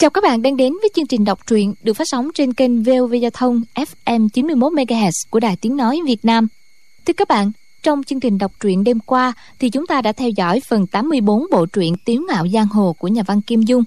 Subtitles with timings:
[0.00, 2.82] Chào các bạn đang đến với chương trình đọc truyện được phát sóng trên kênh
[2.82, 6.48] VOV Giao thông FM 91 MHz của Đài Tiếng nói Việt Nam.
[7.06, 7.52] Thưa các bạn,
[7.82, 11.46] trong chương trình đọc truyện đêm qua thì chúng ta đã theo dõi phần 84
[11.50, 13.82] bộ truyện Tiếu ngạo giang hồ của nhà văn Kim Dung.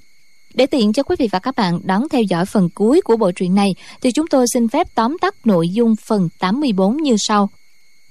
[0.54, 3.32] Để tiện cho quý vị và các bạn đón theo dõi phần cuối của bộ
[3.32, 7.50] truyện này thì chúng tôi xin phép tóm tắt nội dung phần 84 như sau.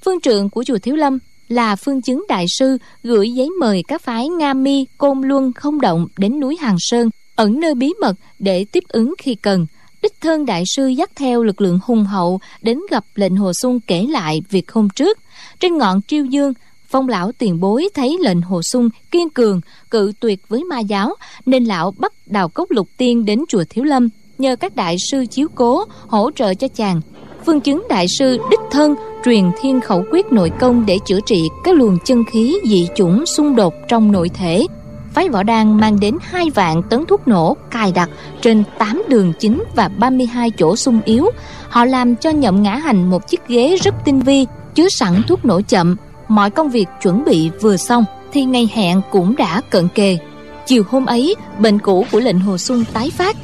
[0.04, 4.02] Phương trượng của chùa Thiếu Lâm là phương chứng đại sư gửi giấy mời các
[4.02, 7.10] phái Nga Mi, Côn Luân không động đến núi Hàng Sơn
[7.42, 9.66] ẩn nơi bí mật để tiếp ứng khi cần.
[10.02, 13.80] Đích thân đại sư dắt theo lực lượng hùng hậu đến gặp lệnh hồ xuân
[13.86, 15.18] kể lại việc hôm trước.
[15.60, 16.52] Trên ngọn triêu dương,
[16.88, 19.60] phong lão tiền bối thấy lệnh hồ xuân kiên cường,
[19.90, 21.14] cự tuyệt với ma giáo,
[21.46, 25.26] nên lão bắt đào cốc lục tiên đến chùa thiếu lâm, nhờ các đại sư
[25.30, 27.00] chiếu cố, hỗ trợ cho chàng.
[27.46, 28.94] Phương chứng đại sư đích thân
[29.24, 33.26] truyền thiên khẩu quyết nội công để chữa trị các luồng chân khí dị chủng
[33.26, 34.66] xung đột trong nội thể
[35.14, 38.10] phái võ đan mang đến hai vạn tấn thuốc nổ cài đặt
[38.40, 41.30] trên 8 đường chính và 32 chỗ sung yếu.
[41.68, 45.44] Họ làm cho nhậm ngã hành một chiếc ghế rất tinh vi, chứa sẵn thuốc
[45.44, 45.96] nổ chậm.
[46.28, 50.18] Mọi công việc chuẩn bị vừa xong thì ngày hẹn cũng đã cận kề.
[50.66, 53.36] Chiều hôm ấy, bệnh cũ của lệnh Hồ Xuân tái phát.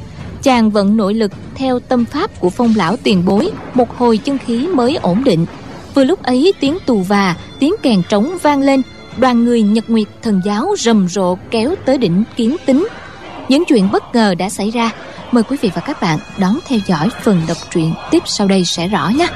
[0.43, 4.37] Chàng vận nội lực theo tâm pháp của phong lão tiền bối, một hồi chân
[4.37, 5.45] khí mới ổn định.
[5.95, 8.81] Vừa lúc ấy tiếng tù và, tiếng kèn trống vang lên,
[9.19, 12.87] đoàn người Nhật Nguyệt thần giáo rầm rộ kéo tới đỉnh kiến tính.
[13.49, 14.91] Những chuyện bất ngờ đã xảy ra.
[15.31, 18.65] Mời quý vị và các bạn đón theo dõi phần đọc truyện tiếp sau đây
[18.65, 19.27] sẽ rõ nhé.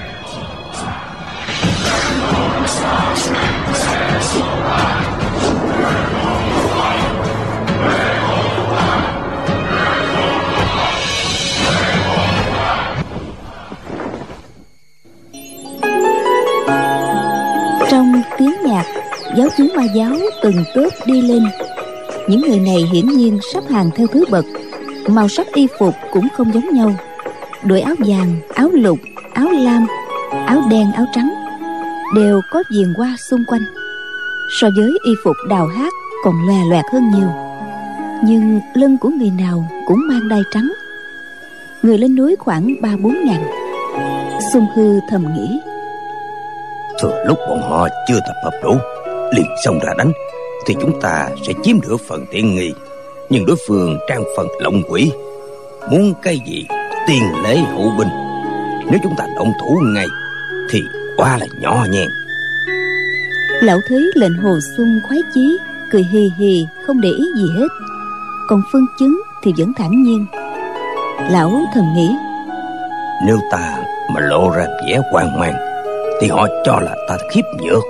[17.91, 18.85] Trong tiếng nhạc
[19.37, 21.43] giáo chúng ma giáo từng tớp đi lên.
[22.27, 24.45] Những người này hiển nhiên sắp hàng theo thứ bậc,
[25.07, 26.95] màu sắc y phục cũng không giống nhau.
[27.63, 28.99] Đội áo vàng, áo lục,
[29.33, 29.87] áo lam,
[30.45, 31.33] áo đen, áo trắng
[32.15, 33.61] đều có viền hoa xung quanh.
[34.61, 37.29] So với y phục đào hát còn lòe loẹt hơn nhiều.
[38.23, 40.71] Nhưng lưng của người nào cũng mang đai trắng.
[41.81, 43.43] Người lên núi khoảng ba bốn ngàn.
[44.53, 45.59] Xung hư thầm nghĩ.
[47.01, 48.77] Thừa lúc bọn họ chưa tập hợp đủ
[49.31, 50.11] liền xông ra đánh
[50.65, 52.73] thì chúng ta sẽ chiếm được phần tiện nghi.
[53.29, 55.11] Nhưng đối phương trang phần lộng quỷ
[55.91, 56.65] muốn cái gì
[57.07, 58.09] tiền lễ hậu binh.
[58.91, 60.07] Nếu chúng ta động thủ ngay
[60.71, 60.81] thì
[61.17, 62.07] quá là nhỏ nhen
[63.63, 65.57] lão thấy lệnh hồ sung khoái chí
[65.91, 67.67] cười hì hì không để ý gì hết.
[68.49, 70.25] Còn phương chứng thì vẫn thản nhiên.
[71.29, 72.09] Lão thầm nghĩ
[73.25, 73.77] nếu ta
[74.13, 75.53] mà lộ ra vẻ hoang mang
[76.21, 77.83] thì họ cho là ta khiếp nhược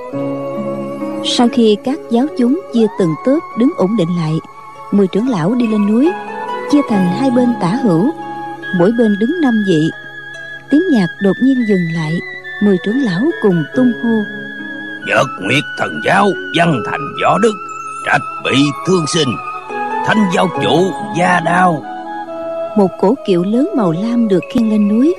[1.26, 4.34] sau khi các giáo chúng chia từng tớp đứng ổn định lại
[4.92, 6.12] mười trưởng lão đi lên núi
[6.72, 8.12] chia thành hai bên tả hữu.
[8.80, 9.90] Mỗi bên đứng năm vị.
[10.72, 12.20] Tiếng nhạc đột nhiên dừng lại
[12.64, 14.10] mười trưởng lão cùng tung hô.
[15.08, 17.54] Nhật nguyệt thần giáo văn thành võ đức
[18.06, 19.30] trạch bị thương sinh
[20.06, 21.84] thanh giáo chủ gia đao.
[22.78, 25.16] Một cổ kiệu lớn màu lam được khiêng lên núi.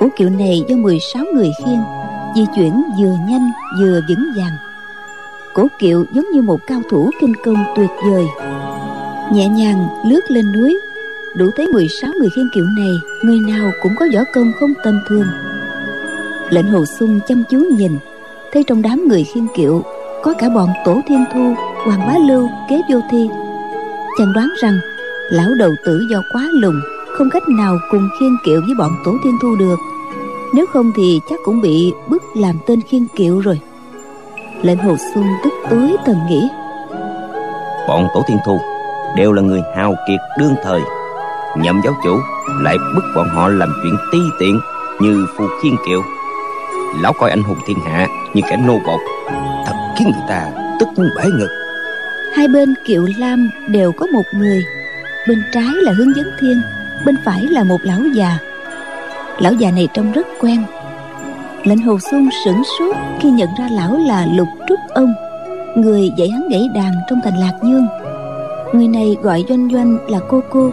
[0.00, 1.80] Cổ kiệu này do 16 người khiêng
[2.36, 4.65] di chuyển vừa nhanh vừa vững vàng
[5.56, 8.26] cổ kiệu giống như một cao thủ kinh công tuyệt vời.
[9.32, 10.80] Nhẹ nhàng lướt lên núi,
[11.36, 12.90] đủ thấy 16 người khiên kiệu này,
[13.22, 15.26] người nào cũng có võ công không tầm thường.
[16.50, 17.98] Lệnh hồ sung chăm chú nhìn,
[18.52, 19.82] thấy trong đám người khiên kiệu,
[20.22, 23.28] có cả bọn tổ thiên thu, hoàng bá lưu, kế vô thi.
[24.18, 24.78] Chàng đoán rằng,
[25.30, 26.80] lão đầu tử do quá lùng,
[27.18, 29.76] không cách nào cùng khiên kiệu với bọn tổ thiên thu được.
[30.54, 33.60] Nếu không thì chắc cũng bị bức làm tên khiên kiệu rồi
[34.62, 36.48] lệnh hồ xuân tức tối thầm nghĩ.
[37.88, 38.60] Bọn tổ thiên thu
[39.16, 40.80] đều là người hào kiệt đương thời.
[41.56, 42.18] Nhậm giáo chủ
[42.62, 44.60] lại bức bọn họ làm chuyện ti tiện
[45.00, 46.02] như phù khiên kiệu
[47.00, 49.00] lão coi anh hùng thiên hạ như kẻ nô bột
[49.66, 50.50] thật khiến người ta
[50.80, 51.48] tức muốn bể ngực.
[52.34, 54.64] Hai bên kiệu lam đều có một người.
[55.28, 56.62] Bên trái là hướng dẫn thiên
[57.06, 58.38] bên phải là một lão già.
[59.38, 60.64] Lão già này trông rất quen
[61.66, 65.14] lệnh hồ xuân sửng sốt khi nhận ra lão là lục trúc ông
[65.76, 67.86] người dạy hắn gãy đàn trong thành lạc dương.
[68.72, 70.70] Người này gọi doanh doanh là cô cô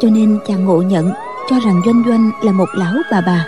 [0.00, 1.12] cho nên chàng ngộ nhận
[1.50, 3.46] cho rằng doanh doanh là một lão bà bà.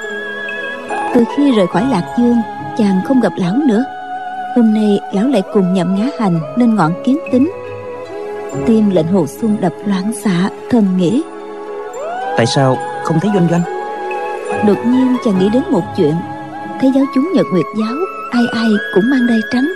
[1.15, 2.37] Từ khi rời khỏi lạc dương
[2.79, 3.85] chàng không gặp lão nữa.
[4.57, 7.51] Hôm nay lão lại cùng nhậm ngã hành lên ngọn kiến tính.
[8.67, 11.23] Tim lệnh hồ xuân đập loạn xạ thầm nghĩ.
[12.37, 13.63] Tại sao không thấy doanh doanh?
[14.67, 16.15] Đột nhiên chàng nghĩ đến một chuyện
[16.81, 17.97] thấy giáo chúng nhật nguyệt giáo,
[18.31, 19.73] ai ai cũng mang đai trắng,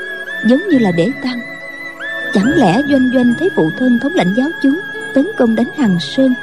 [0.47, 1.41] giống như là để tăng
[2.35, 4.81] chẳng lẽ doanh doanh thấy phụ thân thống lãnh giáo chúng,
[5.15, 6.35] tấn công đánh hằng sơn,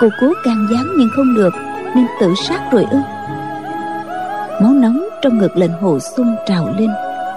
[0.00, 1.54] cô cố can gián nhưng không được,
[1.94, 2.98] nên tự sát rồi ư?
[4.62, 6.90] Máu nóng trong ngực lệnh hồ sung trào lên,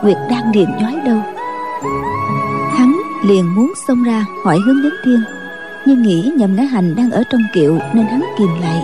[0.03, 1.21] nguyệt đang điền nhói đâu
[2.81, 5.23] hắn liền muốn xông ra hỏi hướng đến thiên,
[5.85, 8.83] nhưng nghĩ nhầm ngã hành đang ở trong kiệu nên hắn kìm lại.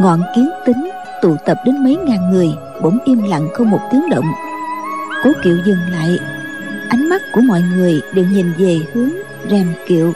[0.00, 0.90] Ngọn kiến tính
[1.22, 2.48] tụ tập đến mấy ngàn người
[2.82, 4.32] bỗng im lặng không một tiếng động.
[5.24, 6.18] Cố kiệu dừng lại.
[6.88, 9.10] Ánh mắt của mọi người đều nhìn về hướng
[9.50, 10.12] rèm kiệu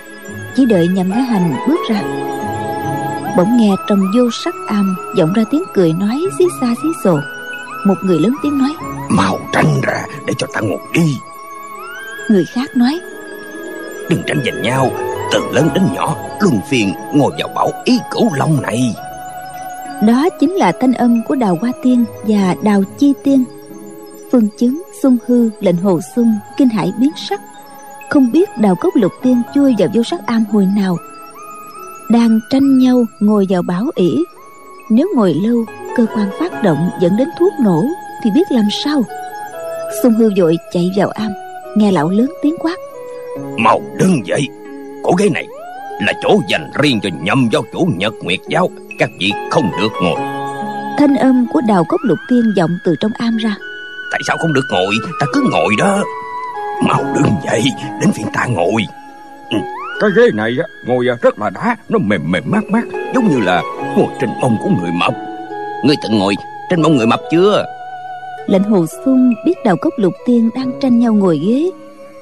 [0.56, 2.02] chỉ đợi nhầm ngã hành bước ra.
[3.36, 7.18] Bỗng nghe trong vô sắc am vọng ra tiếng cười nói xí xa xí xồ.
[7.86, 8.74] Một người lớn tiếng nói
[9.08, 11.16] mau tranh ra để cho ta ngồi đi.
[12.28, 13.00] Người khác nói
[14.10, 14.90] đừng tranh giành nhau
[15.32, 18.94] từ lớn đến nhỏ luân phiên ngồi vào bảo ý cửu long này
[20.06, 23.44] đó chính là thanh âm của đào hoa tiên và đào chi tiên.
[24.32, 27.40] Phương chứng xung hư, lệnh hồ xuân, kinh hải biến sắc.
[28.10, 30.96] Không biết đào cốc lục tiên chui vào vô sắc am hồi nào.
[32.10, 34.24] Đang tranh nhau ngồi vào bảo ỷ.
[34.90, 35.64] Nếu ngồi lâu,
[35.96, 37.84] cơ quan phát động dẫn đến thuốc nổ
[38.24, 39.02] thì biết làm sao?
[40.02, 41.30] Xung hư vội chạy vào am,
[41.76, 42.76] nghe lão lớn tiếng quát.
[43.58, 44.48] Mau đứng dậy,
[45.02, 45.46] cổ ghế này
[46.00, 48.70] là chỗ dành riêng cho nhâm giáo chủ nhật nguyệt giáo
[49.00, 50.20] các vị không được ngồi.
[50.98, 53.56] Thanh âm của đào cốc lục tiên vọng từ trong am ra.
[54.12, 54.94] Tại sao không được ngồi?
[55.20, 56.04] Ta cứ ngồi đó.
[56.88, 57.62] Mau đứng dậy
[58.00, 58.82] đến phiên ta ngồi.
[59.50, 59.56] Ừ,
[60.00, 63.40] cái ghế này á ngồi rất là đá nó mềm mềm mát mát giống như
[63.40, 63.62] là
[63.96, 65.14] ngồi trên mông của người mập.
[65.84, 66.34] Ngươi từng ngồi
[66.70, 67.64] trên mông người mập chưa?
[68.46, 71.70] Lệnh hồ sung biết đào cốc lục tiên đang tranh nhau ngồi ghế.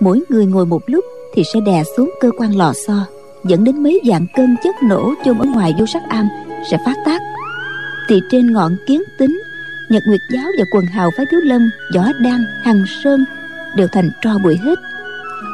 [0.00, 1.04] Mỗi người ngồi một lúc
[1.34, 3.06] thì sẽ đè xuống cơ quan lò xo
[3.44, 6.28] dẫn đến mấy dạng cân chất nổ chôn ở ngoài vô sắc am
[6.70, 7.23] sẽ phát tác.
[8.09, 9.43] Thì trên ngọn kiến tính,
[9.88, 13.25] nhật nguyệt giáo và quần hào phái thiếu lâm, võ đan, hằng sơn
[13.76, 14.79] đều thành tro bụi hết.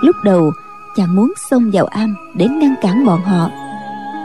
[0.03, 0.51] Lúc đầu,
[0.97, 3.51] chàng muốn xông vào am để ngăn cản bọn họ.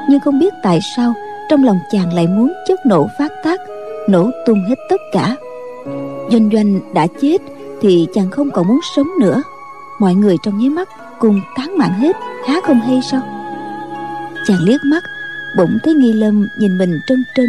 [0.10, 1.14] Nhưng không biết tại sao,
[1.50, 3.60] trong lòng chàng lại muốn chất nổ phát tác,
[4.10, 5.36] nổ tung hết tất cả.
[6.32, 7.38] Doanh doanh đã chết
[7.82, 9.42] thì chàng không còn muốn sống nữa.
[10.00, 10.90] Mọi người trong nháy mắt
[11.20, 12.16] cùng tán mạng hết,
[12.48, 13.22] há không hay sao?
[14.48, 15.04] Chàng liếc mắt
[15.58, 17.46] bỗng thấy nghi lâm nhìn mình trân trân,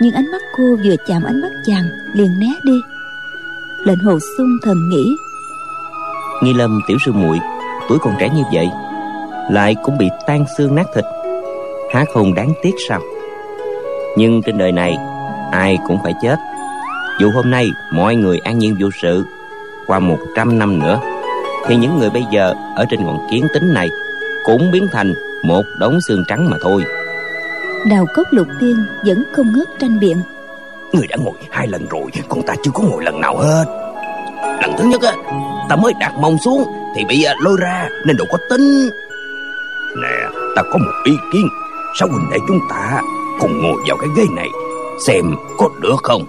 [0.00, 2.80] nhưng ánh mắt cô vừa chạm ánh mắt chàng liền né đi.
[3.84, 5.16] Lệnh hồ sung thầm nghĩ,
[6.42, 7.38] nghi lâm tiểu sư muội,
[7.88, 8.68] tuổi còn trẻ như vậy,
[9.50, 11.04] lại cũng bị tan xương nát thịt,
[11.92, 13.00] há không đáng tiếc sao?
[14.16, 14.96] Nhưng trên đời này,
[15.52, 16.36] ai cũng phải chết.
[17.20, 19.24] Dù hôm nay mọi người an nhiên vô sự,
[19.86, 21.00] qua một trăm năm nữa,
[21.66, 23.88] thì những người bây giờ ở trên ngọn kiến tính này
[24.44, 26.84] cũng biến thành một đống xương trắng mà thôi
[27.90, 30.16] đào cốc lục tiên vẫn không ngớt tranh biện.
[30.92, 33.64] Người đã ngồi hai lần rồi, còn ta chưa có ngồi lần nào hết.
[34.62, 35.12] Lần thứ nhất á,
[35.68, 36.64] ta mới đặt mông xuống,
[36.96, 38.90] thì bị à, lôi ra, nên đâu có tính
[40.02, 41.48] nè, ta có một ý kiến.
[42.00, 43.00] Sao huynh đệ chúng ta
[43.40, 44.48] cùng ngồi vào cái ghế này,
[45.06, 46.22] xem có được không?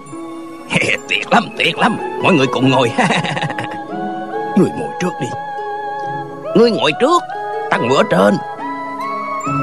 [1.08, 1.96] Tuyệt lắm tuyệt lắm.
[2.22, 2.90] Mọi người cùng ngồi.
[4.56, 5.26] Người ngồi trước đi.
[6.54, 7.22] Người ngồi trước,
[7.70, 8.34] ta ngồi ở trên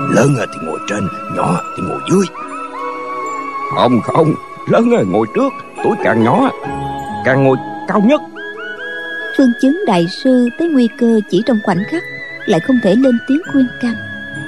[0.10, 2.25] lớn thì ngồi trên nhỏ thì ngồi dưới.
[3.75, 4.34] Không không
[4.68, 6.52] lớn ngồi trước tuổi càng nhỏ
[7.25, 8.22] càng ngồi cao nhất.
[9.38, 12.04] Phương chứng đại sư tới nguy cơ chỉ trong khoảnh khắc
[12.46, 13.96] lại không thể lên tiếng khuyên can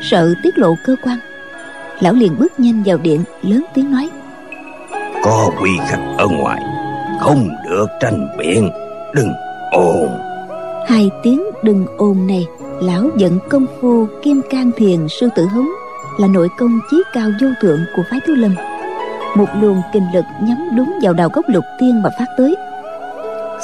[0.01, 1.17] sợ tiết lộ cơ quan.
[1.99, 4.09] Lão liền bước nhanh vào điện lớn tiếng nói.
[5.23, 6.61] Có quy khách ở ngoài
[7.19, 8.69] không được tranh biện
[9.13, 9.29] đừng
[9.71, 10.09] ồn.
[10.87, 12.47] Hai tiếng đừng ồn này
[12.81, 15.69] lão giận công phu kim can thiền sư tử hống
[16.19, 18.55] là nội công chí cao vô thượng của phái thiếu lâm.
[19.35, 22.55] Một luồng kinh lực nhắm đúng vào đầu gốc lục tiên mà phát tới.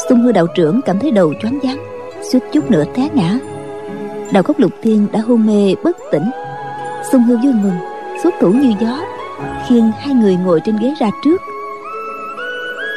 [0.09, 1.77] Xung hư đạo trưởng cảm thấy đầu choáng váng,
[2.31, 3.39] suýt chút nữa té ngã.
[4.33, 6.31] Đầu gốc lục tiên đã hôn mê bất tỉnh.
[7.11, 7.77] Xung hư vui mừng,
[8.23, 8.99] xuất thủ như gió,
[9.67, 11.41] khiêng hai người ngồi trên ghế ra trước.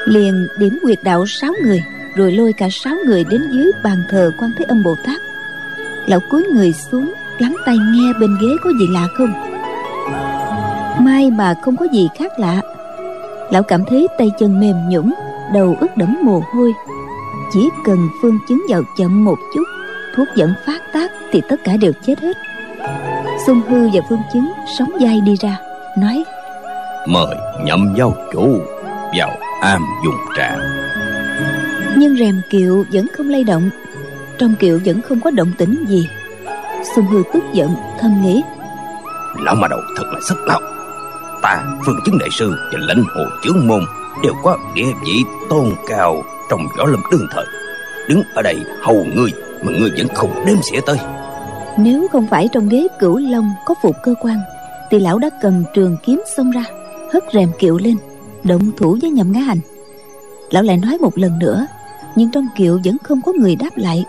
[0.06, 4.30] Liền điểm quyệt đạo sáu người, rồi lôi cả sáu người đến dưới bàn thờ
[4.40, 5.20] quan thế âm bồ tát
[6.06, 9.32] lão cúi người xuống lắng tay nghe bên ghế có gì lạ không?
[11.04, 12.60] Mai mà không có gì khác lạ.
[13.50, 15.12] Lão cảm thấy tay chân mềm nhũn
[15.54, 16.72] đầu ướt đẫm mồ hôi.
[17.52, 19.64] Chỉ cần phương chứng vào chậm một chút
[20.16, 22.36] thuốc dẫn phát tác thì tất cả đều chết hết.
[23.46, 25.58] Xung hư và phương chứng sống dai đi ra
[25.98, 26.24] nói
[27.06, 28.58] mời nhậm giáo chủ
[29.18, 30.56] vào am dùng trà.
[31.96, 33.70] Nhưng rèm kiệu vẫn không lay động
[34.44, 36.08] trong kiệu vẫn không có động tĩnh gì.
[36.96, 37.70] Xung hư tức giận
[38.00, 38.42] thầm nghĩ.
[39.38, 40.60] Lão mà đầu thật là sức lão
[41.42, 43.80] ta phương chứng đại sư và lãnh hồ chướng môn
[44.22, 47.44] đều có địa vị tôn cao trong võ lâm đương thời.
[48.08, 49.30] Đứng ở đây hầu ngươi
[49.62, 50.98] mà ngươi vẫn không đếm xỉa tới.
[51.78, 54.38] Nếu không phải trong ghế cửu long có phục cơ quan
[54.90, 56.64] thì lão đã cầm trường kiếm xông ra
[57.12, 57.96] hất rèm kiệu lên
[58.44, 59.60] động thủ với nhậm ngã hành.
[60.50, 61.66] Lão lại nói một lần nữa
[62.16, 64.04] nhưng trong kiệu vẫn không có người đáp lại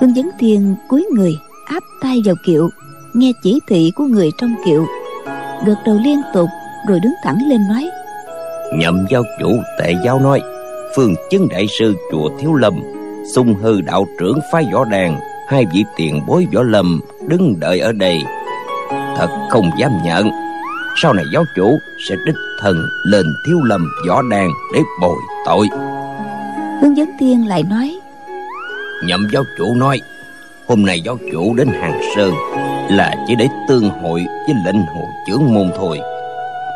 [0.00, 2.70] hương vấn thiên cúi người áp tay vào kiệu
[3.14, 4.86] nghe chỉ thị của người trong kiệu.
[5.66, 6.48] Gật đầu liên tục
[6.88, 7.90] rồi đứng thẳng lên nói.
[8.78, 10.40] Nhậm giáo chủ tệ giáo nói
[10.96, 12.74] phương chứng đại sư chùa thiếu lâm
[13.34, 17.80] sung hư đạo trưởng phái võ đàn hai vị tiền bối võ lâm đứng đợi
[17.80, 18.18] ở đây.
[18.90, 20.30] Thật không dám nhận.
[21.02, 25.68] Sau này giáo chủ sẽ đích thần lên thiếu lâm võ đàn để bồi tội.
[26.80, 27.98] Hướng dẫn tiên lại nói
[29.04, 30.00] nhậm giáo chủ nói,
[30.66, 32.34] hôm nay giáo chủ đến hàng sơn
[32.90, 36.00] là chỉ để tương hội với lệnh hồ trưởng môn thôi.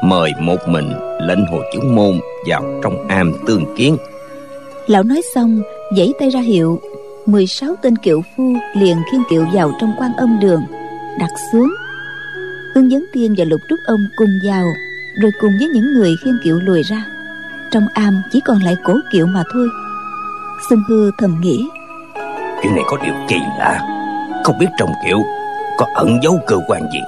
[0.05, 3.97] Mời một mình lệnh hồ trưởng môn vào trong am tương kiến.
[4.87, 5.63] Lão nói xong,
[5.97, 6.81] giãy tay ra hiệu
[7.27, 10.63] 16 tên kiệu phu liền khiêng kiệu vào trong quan âm đường,
[11.19, 11.75] đặt xuống.
[12.75, 14.65] Hương dấn tiên và lục trúc ông cùng vào,
[15.23, 17.05] rồi cùng với những người khiêng kiệu lùi ra.
[17.71, 19.69] Trong am chỉ còn lại cổ kiệu mà thôi.
[20.69, 21.69] Xuân hư thầm nghĩ
[22.63, 23.81] chuyện này có điều kỳ lạ.
[24.45, 25.19] Không biết trong kiệu
[25.79, 27.01] có ẩn giấu cơ quan gì.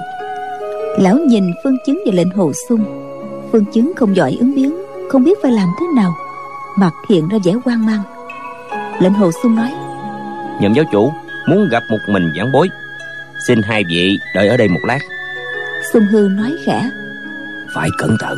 [0.99, 2.85] Lão nhìn phương chứng và lệnh hồ sung.
[3.51, 4.77] Phương chứng không giỏi ứng biến
[5.09, 6.13] không biết phải làm thế nào
[6.77, 8.01] mặt hiện ra vẻ hoang mang.
[8.99, 9.71] Lệnh hồ sung nói
[10.59, 11.13] nhậm giáo chủ
[11.49, 12.69] muốn gặp một mình giảng bối.
[13.47, 14.99] Xin hai vị đợi ở đây một lát.
[15.93, 16.89] Sung hư nói khẽ
[17.75, 18.37] phải cẩn thận.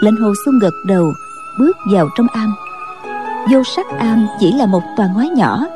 [0.00, 1.12] Lệnh hồ sung gật đầu
[1.58, 2.54] bước vào trong am.
[3.50, 5.66] Vô sắc am chỉ là một toàn ngói nhỏ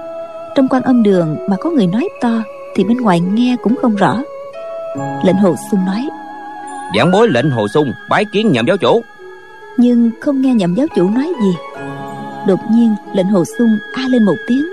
[0.57, 2.43] trong quan âm đường mà có người nói to
[2.75, 4.23] thì bên ngoài nghe cũng không rõ.
[5.25, 6.09] Lệnh hồ sung nói
[6.97, 9.03] giảng bối lệnh hồ sung bái kiến nhậm giáo chủ.
[9.77, 11.55] Nhưng không nghe nhậm giáo chủ nói gì.
[12.47, 14.67] Đột nhiên lệnh hồ sung a lên một tiếng.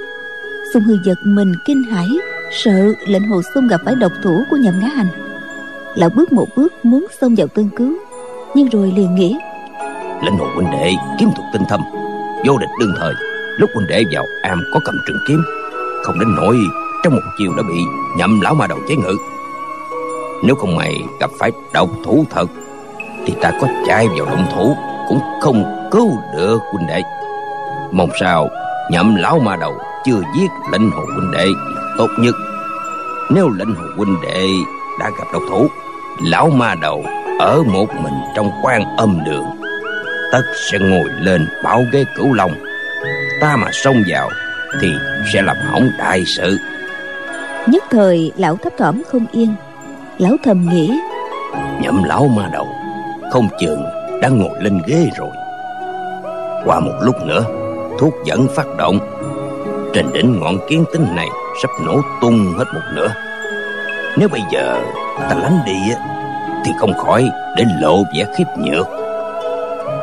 [0.73, 2.07] Sung hư giật mình kinh hãi
[2.51, 5.07] sợ lệnh hồ sung gặp phải độc thủ của nhậm ngã hành.
[5.95, 7.93] Lão bước một bước muốn xông vào tương cứu
[8.55, 9.37] nhưng rồi liền nghĩ
[10.23, 11.81] lệnh hồ huynh đệ kiếm thuật tinh thâm
[12.45, 13.13] vô địch đương thời
[13.57, 15.43] lúc huynh đệ vào am có cầm trường kiếm
[16.03, 16.59] không đến nỗi
[17.03, 17.85] trong một chiều đã bị
[18.17, 19.17] nhậm lão ma đầu chế ngự.
[20.43, 22.49] Nếu không mày gặp phải độc thủ thật,
[23.25, 24.77] thì ta có chạy vào động thủ
[25.09, 27.01] cũng không cứu được huynh đệ.
[27.91, 28.47] Mong sao
[28.91, 31.47] nhậm lão ma đầu chưa giết lệnh hồ huynh đệ
[31.97, 32.35] tốt nhất.
[33.29, 34.47] Nếu lệnh hồ huynh đệ
[34.99, 35.67] đã gặp độc thủ,
[36.21, 37.03] lão ma đầu
[37.39, 39.45] ở một mình trong quan âm đường,
[40.31, 40.41] tất
[40.71, 42.51] sẽ ngồi lên bảo ghế cửu long.
[43.41, 44.29] Ta mà xông vào
[44.81, 44.87] thì
[45.33, 46.57] sẽ làm hỏng đại sự.
[47.67, 49.55] Nhất thời lão thấp thỏm không yên.
[50.17, 50.91] Lão thầm nghĩ
[51.81, 52.67] nhậm lão ma đầu
[53.31, 53.83] không chừng
[54.21, 55.29] đã ngồi lên ghế rồi.
[56.65, 57.45] Qua một lúc nữa
[57.99, 58.99] thuốc dẫn phát động.
[59.93, 61.27] Trên đỉnh ngọn kiến tinh này
[61.61, 63.07] sắp nổ tung hết một nửa.
[64.17, 64.81] Nếu bây giờ
[65.19, 65.77] ta lánh đi
[66.65, 68.87] thì không khỏi để lộ vẻ khiếp nhược.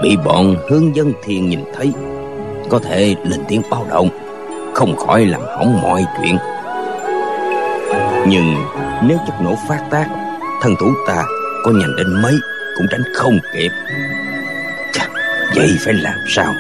[0.02, 1.92] Bị bọn hướng dân thiên nhìn thấy
[2.70, 4.08] có thể lên tiếng báo động
[4.80, 6.36] không khỏi làm hỏng mọi chuyện.
[8.28, 8.54] Nhưng
[9.02, 10.06] nếu chất nổ phát tác
[10.62, 11.24] thân thủ ta
[11.64, 12.34] có nhanh đến mấy
[12.76, 13.70] cũng tránh không kịp.
[14.92, 15.08] Chà,
[15.56, 16.54] vậy phải làm sao?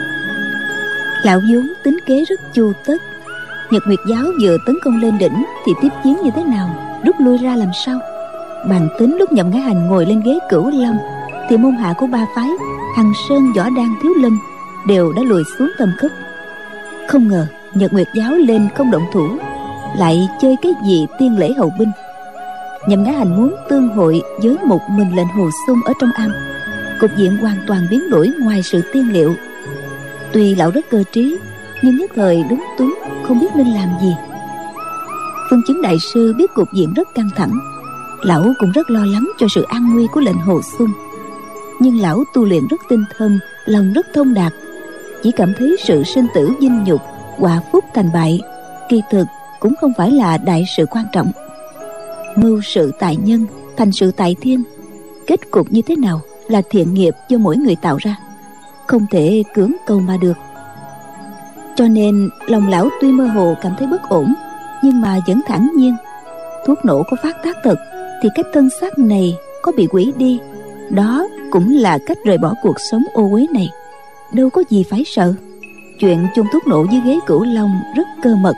[1.22, 3.02] Lão vốn tính kế rất chu tất.
[3.70, 7.00] Nhật nguyệt giáo vừa tấn công lên đỉnh thì tiếp chiến như thế nào?
[7.06, 7.98] Rút lui ra làm sao?
[8.68, 10.98] Bàn tính lúc nhậm ngã hành ngồi lên ghế cửu long
[11.50, 12.48] thì môn hạ của ba phái
[12.96, 14.38] hằng sơn võ đan thiếu lâm
[14.86, 16.12] đều đã lùi xuống tầm khúc
[17.08, 19.28] không ngờ nhật nguyệt giáo lên không động thủ,
[19.98, 21.90] lại chơi cái gì tiên lễ hậu binh.
[22.88, 26.32] Nhậm ngã hành muốn tương hội với một mình lệnh hồ sung ở trong am,
[27.00, 29.34] cục diện hoàn toàn biến đổi ngoài sự tiên liệu.
[30.32, 31.36] Tuy lão rất cơ trí,
[31.82, 34.14] nhưng nhất thời đúng túng, không biết nên làm gì.
[35.50, 37.52] Phương chứng đại sư biết cục diện rất căng thẳng,
[38.22, 40.90] lão cũng rất lo lắng cho sự an nguy của lệnh hồ sung.
[41.80, 44.52] Nhưng lão tu luyện rất tinh thâm lòng rất thông đạt,
[45.22, 47.00] chỉ cảm thấy sự sinh tử dinh nhục
[47.40, 48.40] quả phúc thành bại,
[48.88, 49.26] kỳ thực
[49.60, 51.32] cũng không phải là đại sự quan trọng.
[52.36, 54.62] Mưu sự tại nhân thành sự tại thiên,
[55.26, 58.16] kết cục như thế nào là thiện nghiệp do mỗi người tạo ra,
[58.86, 60.36] không thể cưỡng cầu mà được.
[61.74, 64.34] Cho nên lòng lão tuy mơ hồ cảm thấy bất ổn,
[64.82, 65.96] nhưng mà vẫn thản nhiên.
[66.66, 67.76] Thuốc nổ có phát tác thật
[68.22, 70.38] thì cái thân xác này có bị quỷ đi,
[70.90, 73.70] đó cũng là cách rời bỏ cuộc sống ô uế này.
[74.32, 75.34] Đâu có gì phải sợ
[76.00, 78.54] chuyện chung thuốc nổ dưới ghế cửu long rất cơ mật.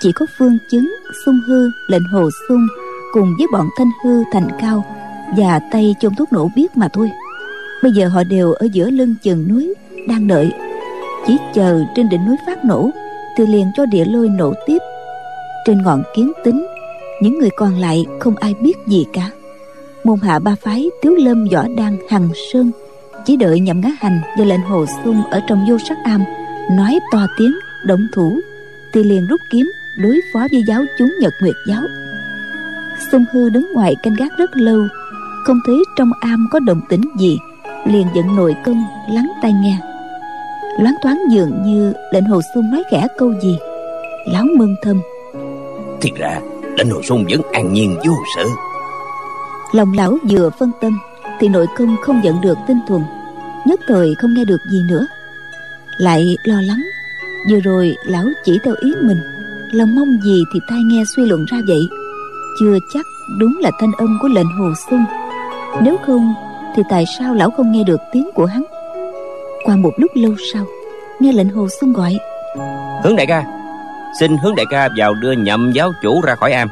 [0.00, 2.66] Chỉ có phương chứng sung hư, lệnh hồ sung
[3.12, 4.84] cùng với bọn thanh hư, thành cao
[5.36, 7.10] và tay chung thuốc nổ biết mà thôi.
[7.82, 9.74] Bây giờ họ đều ở giữa lưng chừng núi,
[10.08, 10.52] đang đợi.
[11.26, 12.90] Chỉ chờ trên đỉnh núi phát nổ,
[13.36, 14.78] thì liền cho địa lôi nổ tiếp.
[15.66, 16.66] Trên ngọn kiến tính,
[17.22, 19.30] những người còn lại không ai biết gì cả.
[20.04, 22.70] Môn hạ ba phái tiếu lâm, võ đăng, hằng sơn
[23.24, 26.24] chỉ đợi nhậm ngã hành và lệnh hồ xung ở trong vô sắc am
[26.76, 28.40] nói to tiếng động thủ.
[28.92, 31.82] Thì liền rút kiếm đối phó với giáo chúng nhật nguyệt giáo.
[33.12, 34.88] Xung hư đứng ngoài canh gác rất lâu
[35.44, 37.38] không thấy trong am có động tĩnh gì
[37.86, 39.78] liền giận nội công lắng tai nghe.
[40.78, 43.58] Loáng thoáng dường như lệnh hồ xung nói khẽ câu gì
[44.26, 45.00] lão mừng thầm.
[46.00, 46.40] Thì ra
[46.76, 48.48] lệnh hồ xung vẫn an nhiên vô sự.
[49.72, 50.98] Lòng lão vừa phân tâm
[51.40, 53.02] thì nội công không giận được tinh thuần
[53.66, 55.06] nhất thời không nghe được gì nữa
[55.98, 56.82] lại lo lắng.
[57.50, 59.20] Vừa rồi lão chỉ theo ý mình
[59.72, 61.88] lòng mong gì thì tai nghe suy luận ra vậy?
[62.60, 63.06] Chưa chắc
[63.38, 65.04] đúng là thanh âm của lệnh hồ xuân.
[65.82, 66.34] Nếu không
[66.76, 68.62] thì tại sao lão không nghe được tiếng của hắn?
[69.64, 70.64] Qua một lúc lâu sau
[71.20, 72.18] nghe lệnh hồ xuân gọi.
[73.04, 73.44] Hướng đại ca
[74.20, 76.68] xin hướng đại ca vào đưa nhậm giáo chủ ra khỏi am.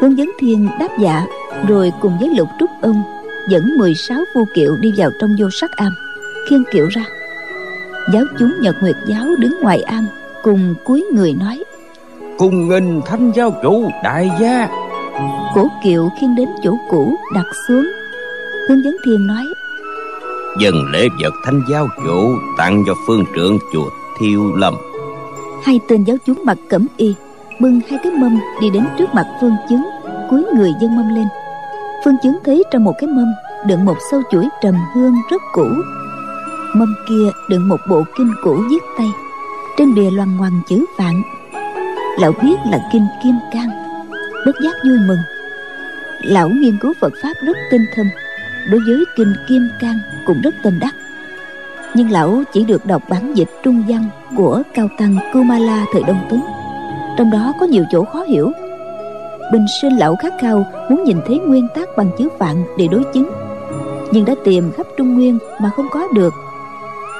[0.00, 1.26] Hướng vấn thiên đáp dạ
[1.68, 3.02] rồi cùng với lục trúc ân
[3.48, 5.92] dẫn 16 phu kiệu đi vào trong vô sắc am
[6.48, 7.02] khiêng kiệu ra
[8.12, 10.08] giáo chúng nhật nguyệt giáo đứng ngoài am
[10.42, 11.64] cùng cúi người nói
[12.38, 14.68] cùng nghênh thanh giáo chủ đại gia.
[15.54, 17.86] Cổ kiệu khiêng đến chỗ cũ đặt xuống.
[18.68, 19.44] Hướng vấn thiên nói
[20.60, 24.74] dần lễ vật thanh giáo chủ tặng cho phương trưởng chùa thiêu lâm.
[25.64, 27.14] Hai tên giáo chúng mặc cẩm y
[27.60, 29.88] bưng hai cái mâm đi đến trước mặt phương chứng
[30.30, 31.26] cúi người dâng mâm lên.
[32.04, 33.32] Phương chứng thấy trong một cái mâm
[33.66, 35.66] đựng một sâu chuỗi trầm hương rất cũ
[36.74, 39.10] mâm kia đựng một bộ kinh cũ viết tay.
[39.78, 41.22] Trên bìa loằng ngoằng chữ vạn.
[42.18, 43.68] Lão biết là kinh kim cang.
[44.46, 45.18] Bất giác vui mừng.
[46.22, 48.06] Lão nghiên cứu phật pháp rất tinh thâm
[48.70, 50.94] đối với kinh kim cang cũng rất tâm đắc.
[51.94, 54.04] Nhưng lão chỉ được đọc bản dịch trung văn
[54.36, 56.40] của cao tăng kumala thời đông tấn.
[57.18, 58.52] Trong đó có nhiều chỗ khó hiểu.
[59.52, 63.04] Bình sinh lão khát khao muốn nhìn thấy nguyên tác bằng chữ vạn để đối
[63.14, 63.30] chứng.
[64.12, 66.34] Nhưng đã tìm khắp trung nguyên mà không có được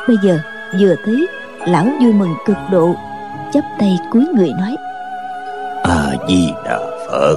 [0.09, 0.39] bây giờ
[0.81, 1.29] vừa thấy
[1.67, 2.95] lão vui mừng cực độ
[3.53, 4.77] chắp tay cúi người nói.
[5.83, 7.37] A di đà phật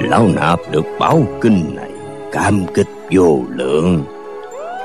[0.00, 1.90] lão nạp được báo kinh này
[2.32, 4.04] cảm kích vô lượng.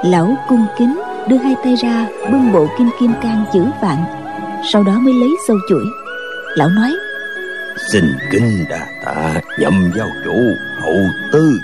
[0.04, 4.06] Lão cung kính đưa hai tay ra bưng bộ kim kim cang chữ vạn
[4.72, 5.86] sau đó mới lấy sâu chuỗi.
[6.56, 6.92] Lão nói
[7.92, 10.36] xin kính đà tạ nhậm giáo chủ
[10.82, 10.98] hậu
[11.32, 11.60] tư.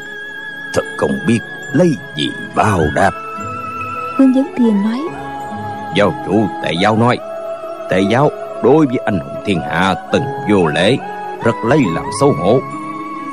[0.74, 1.40] Thật không biết
[1.74, 3.12] lấy gì bao đáp
[4.18, 5.00] hương vấn thiên nói
[5.96, 7.18] giáo chủ tề giáo nói
[7.90, 8.30] tề giáo
[8.64, 10.98] đối với anh hùng thiên hạ từng vô lễ
[11.44, 12.60] rất lấy làm xấu hổ.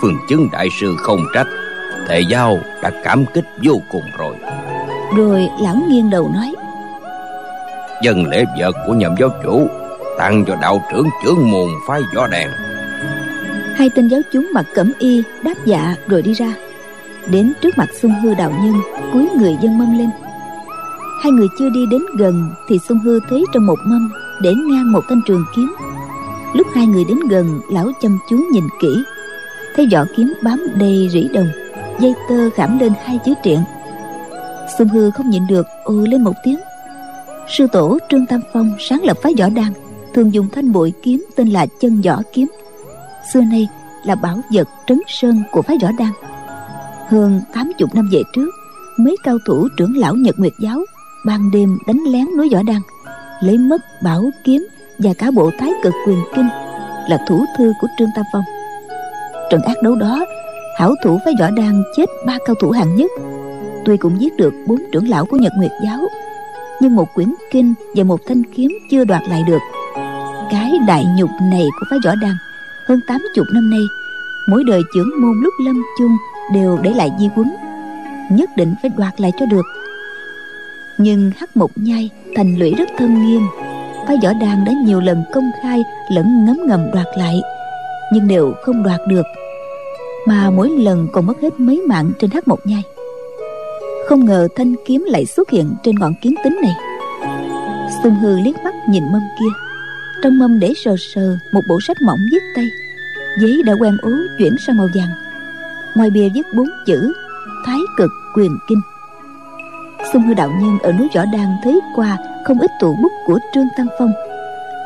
[0.03, 1.47] Phương chứng đại sư không trách
[2.09, 4.35] thầy giao đã cảm kích vô cùng rồi.
[5.17, 6.55] Rồi lão nghiêng đầu nói
[8.03, 9.69] dân lễ vật của nhậm giáo chủ
[10.19, 12.49] tặng cho đạo trưởng trưởng môn phái võ đàn
[13.81, 16.55] hai tên giáo chúng mặc cẩm y đáp dạ rồi đi ra.
[17.27, 18.75] Đến trước mặt xuân hư đạo nhân
[19.13, 20.11] cúi người dân mâm lên
[21.21, 24.11] hai người chưa đi đến gần thì xuân hư thấy trong một mâm
[24.43, 25.75] để ngang một thanh trường kiếm.
[26.53, 29.03] Lúc hai người đến gần, lão chăm chú nhìn kỹ.
[29.77, 31.49] Thấy vỏ kiếm bám đầy rỉ đồng,
[32.01, 33.59] dây tơ khảm lên hai chữ triện.
[34.79, 36.59] Xuân hư không nhịn được ừ lên một tiếng.
[37.49, 39.73] Sư tổ trương tam phong sáng lập phái võ đan,
[40.15, 42.47] thường dùng thanh bội kiếm tên là chân võ kiếm.
[43.33, 43.69] Xưa nay
[44.05, 46.13] là bảo vật trấn sơn của phái võ đan.
[47.09, 48.51] Hơn 80 năm về trước,
[48.97, 50.85] mấy cao thủ trưởng lão nhật nguyệt giáo
[51.25, 52.81] ban đêm đánh lén núi võ đan
[53.41, 54.67] lấy mất bảo kiếm
[54.99, 56.49] và cả bộ thái cực quyền kinh
[57.09, 58.45] là thủ thư của trương tam phong.
[59.51, 60.25] Trận ác đấu đó,
[60.79, 63.11] hảo thủ với võ đan chết ba cao thủ hạng nhất.
[63.85, 65.99] Tuy cũng giết được bốn trưởng lão của nhật nguyệt giáo,
[66.81, 69.61] nhưng một quyển kinh và một thanh kiếm chưa đoạt lại được.
[70.51, 72.35] Cái đại nhục này của phái võ đan
[72.89, 73.83] hơn tám chục năm nay,
[74.49, 76.17] mỗi đời trưởng môn lúc lâm chung
[76.55, 77.51] đều để lại di quấn
[78.31, 79.67] nhất định phải đoạt lại cho được
[81.01, 83.43] nhưng hắc một nhai thành lũy rất thâm nghiêm
[84.11, 87.43] phái võ đan đã nhiều lần công khai lẫn ngấm ngầm đoạt lại,
[88.13, 89.27] nhưng đều không đoạt được,
[90.27, 92.83] mà mỗi lần còn mất hết mấy mạng trên hắc một nhai.
[94.07, 96.77] Không ngờ thanh kiếm lại xuất hiện trên ngọn kiếm tính này.
[98.03, 99.53] Xuân hư liếc mắt nhìn mâm kia.
[100.23, 102.65] Trong mâm để sờ sờ, một bộ sách mỏng viết tay.
[103.41, 105.11] Giấy đã quen ố, chuyển sang màu vàng.
[105.97, 107.13] Ngoài bìa viết bốn chữ,
[107.67, 108.81] thái cực quyền kinh
[110.13, 113.39] xuân hư đạo nhân ở núi võ đan thấy qua không ít tủ bút của
[113.55, 114.13] trương tam phong.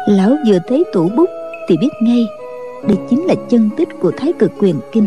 [0.08, 1.30] Lão vừa thấy tủ bút
[1.68, 2.26] thì biết ngay,
[2.88, 5.06] đây chính là chân tích của thái cực quyền kinh.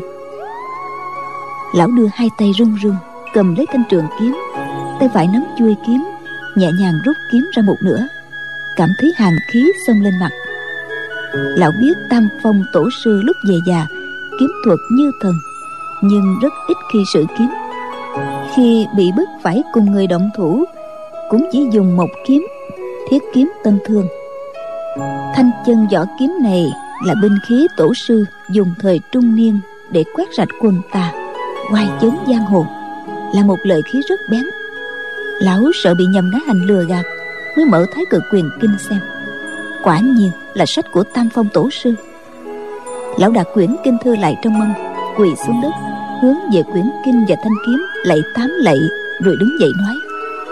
[1.76, 2.96] Lão đưa hai tay run run,
[3.34, 4.38] cầm lấy thanh trường kiếm,
[5.00, 6.04] tay phải nắm chuôi kiếm,
[6.56, 8.08] nhẹ nhàng rút kiếm ra một nửa,
[8.78, 10.30] cảm thấy hàn khí xông lên mặt.
[11.34, 13.86] Lão biết tam phong tổ sư lúc về già,
[14.40, 15.34] kiếm thuật như thần,
[16.04, 17.48] nhưng rất ít khi sử kiếm
[18.58, 20.66] khi bị bức phải cùng người động thủ,
[21.30, 22.48] cũng chỉ dùng một kiếm,
[23.10, 24.08] thiết kiếm tân thương.
[25.36, 26.66] Thanh chân võ kiếm này
[27.06, 29.60] là binh khí tổ sư dùng thời trung niên
[29.92, 31.14] để quét sạch quân ta
[31.72, 32.66] quay chấn giang hồ,
[33.36, 34.44] là một lợi khí rất bén.
[35.42, 37.06] Lão sợ bị nhầm nói hành lừa gạt,
[37.58, 39.00] mới mở thái cực quyền kinh xem.
[39.84, 41.96] Quả nhiên là sách của tam phong tổ sư.
[43.18, 44.74] Lão đặt quyển kinh thư lại trong mâm,
[45.18, 45.72] quỳ xuống đất
[46.22, 48.78] hướng về quyển kinh và thanh kiếm lạy tám lạy
[49.24, 49.96] rồi đứng dậy nói.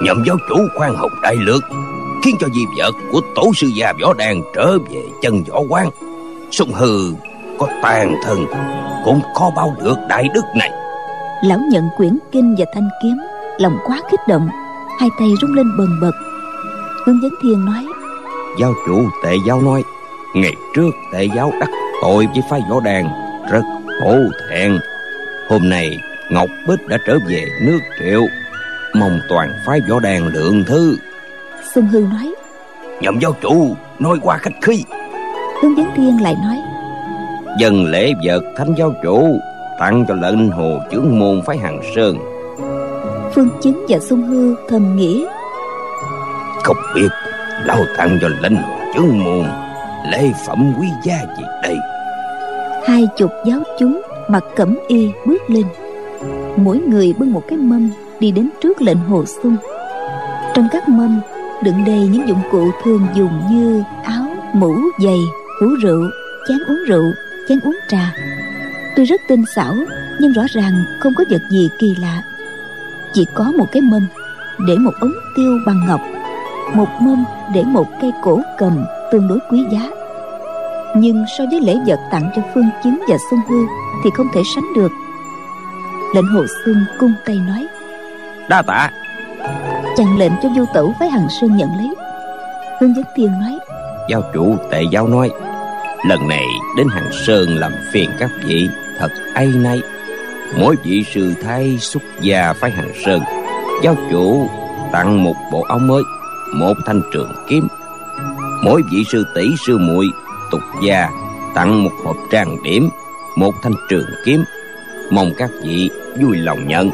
[0.02, 1.64] Nhậm giáo chủ khoan hồng đại lược
[2.24, 5.90] khiến cho di vật của tổ sư già võ đàn trở về chân võ quan
[6.52, 7.14] sung hư
[7.60, 8.46] có tàn thân
[9.06, 10.72] cũng khó bao được đại đức này.
[11.44, 13.18] Lão nhận quyển kinh và thanh kiếm
[13.58, 14.50] lòng quá kích động
[15.00, 16.14] hai tay rung lên bần bật.
[17.06, 17.86] Hương vấn thiên nói
[18.60, 19.84] giáo chủ tệ giáo nói
[20.34, 21.70] ngày trước tệ giáo đắc
[22.02, 23.10] tội với phái võ đàn
[23.52, 23.62] rất
[24.02, 24.16] hổ
[24.50, 24.80] thẹn
[25.50, 25.98] hôm nay
[26.30, 28.22] ngọc bích đã trở về nước triệu
[28.94, 30.98] mong toàn phái võ đàn lượng thứ
[31.74, 32.34] xuân hư nói
[33.02, 34.84] nhậm giáo chủ nói qua khách khí.
[35.62, 36.58] Hương vấn thiên lại nói
[37.60, 39.40] dân lễ vật thánh giáo chủ
[39.80, 42.18] tặng cho lệnh hồ trưởng môn phái hàng sơn.
[43.36, 45.26] Phương chính và xuân hư thầm nghĩ
[46.64, 47.10] không biết
[47.64, 49.46] lão tặng cho lệnh hồ trưởng môn
[50.12, 51.78] lễ phẩm quý giá gì đây?
[52.88, 55.66] Hai chục giáo chúng mặc cẩm y bước lên.
[56.58, 59.58] Mỗi người bưng một cái mâm đi đến trước lệnh hồ xuân
[60.56, 61.22] trong các mâm,
[61.64, 65.20] đựng đầy những dụng cụ thường dùng như áo, mũ, giày,
[65.62, 66.10] hũ rượu,
[66.48, 67.04] chén uống rượu,
[67.50, 68.14] chén uống trà.
[68.96, 69.76] Tuy rất tinh xảo,
[70.22, 72.24] nhưng rõ ràng không có vật gì kỳ lạ.
[73.14, 74.08] Chỉ có một cái mâm
[74.68, 76.02] để một ống tiêu bằng ngọc,
[76.74, 79.90] một mâm để một cây cổ cầm tương đối quý giá
[80.96, 83.66] nhưng so với lễ vật tặng cho phương chính và xuân hư
[84.04, 84.92] thì không thể sánh được.
[86.16, 87.68] Lệnh hồ xuân cung tay nói
[88.50, 88.92] đa tạ.
[89.98, 91.96] Chàng lệnh cho du tẩu với hằng sơn nhận lấy.
[92.80, 93.60] Hương vấn tiên nói
[94.10, 95.30] giáo chủ tệ giáo nói
[96.08, 96.46] lần này
[96.78, 99.82] đến hàng sơn làm phiền các vị thật ai nay
[100.58, 103.22] mỗi vị sư thái xuất gia phái hàng sơn
[103.84, 104.50] giáo chủ
[104.92, 106.04] tặng một bộ áo mới
[106.56, 107.68] một thanh trường kiếm.
[108.64, 110.06] Mỗi vị sư tỷ sư muội
[110.52, 111.10] tục gia
[111.56, 112.90] tặng một hộp trang điểm
[113.36, 114.44] một thanh trường kiếm.
[115.12, 115.90] Mong các vị
[116.22, 116.92] vui lòng nhận.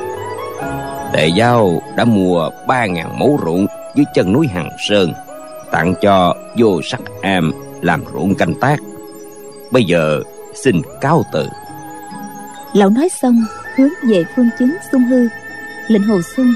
[1.14, 5.14] Tề giao đã mua ba ngàn mẫu ruộng dưới chân núi hằng sơn
[5.72, 8.80] tặng cho vô sắc am làm ruộng canh tác.
[9.72, 10.22] Bây giờ
[10.64, 11.48] xin cáo từ.
[12.74, 15.28] Lão nói xong hướng về phương chứng xung hư
[15.88, 16.54] lệnh hồ xuân.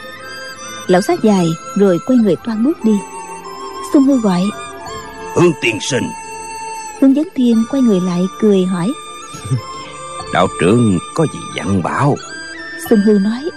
[0.88, 3.00] Lão sát dài rồi quay người toan bước đi.
[3.94, 4.42] Xung hư gọi
[5.36, 6.04] hương tiên sinh
[7.06, 8.94] hương vấn thiên quay người lại cười hỏi.
[10.34, 12.16] Đạo trưởng có gì dặn bảo?
[12.90, 13.50] Xung hư nói.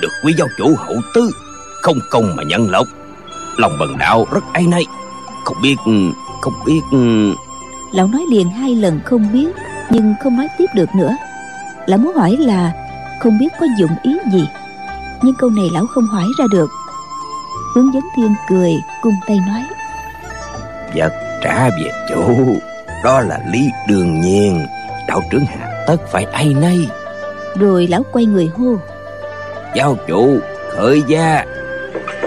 [0.00, 1.30] Được quý giáo chủ hậu tư
[1.82, 2.86] không công mà nhận lộc.
[3.56, 4.84] Lòng bần đạo rất ai nay
[5.44, 5.76] không biết
[6.42, 6.80] không biết
[7.92, 9.48] lão nói liền hai lần không biết
[9.90, 11.16] nhưng không nói tiếp được nữa.
[11.86, 12.72] Lão muốn hỏi là
[13.20, 14.44] không biết có dụng ý gì?
[15.22, 16.70] Nhưng câu này lão không hỏi ra được.
[17.74, 19.62] Hướng dẫn thiên cười cung tay nói.
[20.94, 21.12] Vật
[21.42, 22.60] trả về chủ
[23.04, 24.66] đó là lý đương nhiên.
[25.08, 26.88] Đạo trưởng hạ tất phải ai nay
[27.56, 28.76] rồi lão quay người hô.
[29.76, 30.38] Giáo chủ
[30.70, 31.44] khởi gia.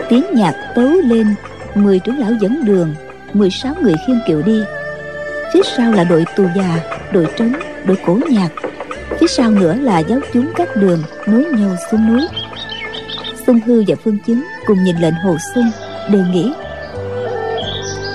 [0.09, 1.35] Tiếng nhạc tấu lên.
[1.75, 2.95] Mười trưởng lão dẫn đường.
[3.33, 4.63] Mười sáu người khiêng kiệu đi.
[5.53, 6.79] Phía sau là đội tù già
[7.11, 7.53] đội trống
[7.85, 8.49] đội cổ nhạc.
[9.19, 12.27] Phía sau nữa là giáo chúng các đường nối nhau xuống núi.
[13.45, 15.71] Xuân hư và phương chứng cùng nhìn lệnh hồ xuân
[16.11, 16.51] đề nghị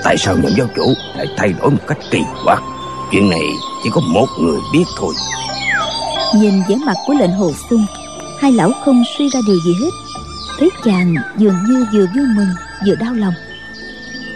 [0.03, 2.63] tại sao nhậm giáo chủ lại thay đổi một cách kỳ quặc?
[3.11, 3.41] Chuyện này
[3.83, 5.13] chỉ có một người biết thôi.
[6.35, 7.85] Nhìn vẻ mặt của lệnh hồ xuân
[8.39, 9.89] hai lão không suy ra điều gì hết.
[10.59, 12.49] Thấy chàng dường như vừa vui mừng,
[12.87, 13.33] vừa đau lòng.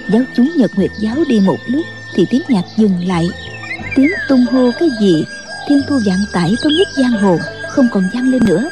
[0.09, 3.29] Giáo chúng nhật nguyệt giáo đi một lúc thì tiếng nhạc dừng lại.
[3.95, 5.25] Tiếng tung hô cái gì?
[5.67, 7.37] Thiên thu vạn tải trong nhất giang hồ
[7.69, 8.69] không còn vang lên nữa.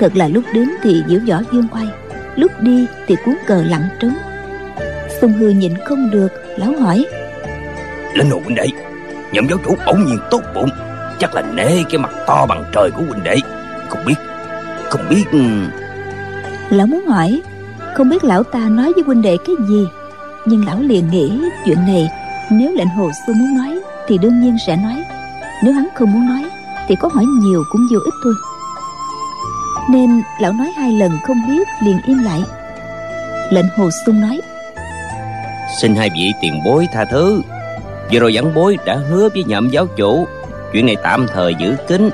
[0.00, 1.86] Thật là lúc đến thì diễu võ dương quay
[2.36, 4.14] lúc đi thì cuốn cờ lặng trống.
[5.20, 7.06] Sông Hư nhịn không được Lão hỏi.
[8.14, 8.66] Linh hồ huynh đệ.
[9.32, 10.68] Nhậm giáo chủ bỗng nhiên tốt bụng.
[11.18, 13.36] Chắc là nể cái mặt to bằng trời của huynh đệ.
[13.88, 14.14] Không biết
[14.90, 15.40] Không biết ừ.
[16.70, 17.42] Lão muốn hỏi
[17.94, 19.86] Không biết lão ta nói với huynh đệ cái gì?
[20.46, 22.08] Nhưng lão liền nghĩ chuyện này
[22.50, 25.04] Nếu lệnh hồ xuân muốn nói Thì đương nhiên sẽ nói.
[25.64, 26.50] Nếu hắn không muốn nói
[26.88, 28.34] Thì có hỏi nhiều cũng vô ích thôi.
[29.90, 32.42] Nên lão nói hai lần không biết liền im lại.
[33.50, 34.40] Lệnh hồ xuân nói
[35.80, 37.42] xin hai vị tiền bối tha thứ.
[38.12, 40.26] Vừa rồi dẫn bối đã hứa với nhậm giáo chủ
[40.72, 42.10] chuyện này tạm thời giữ kín.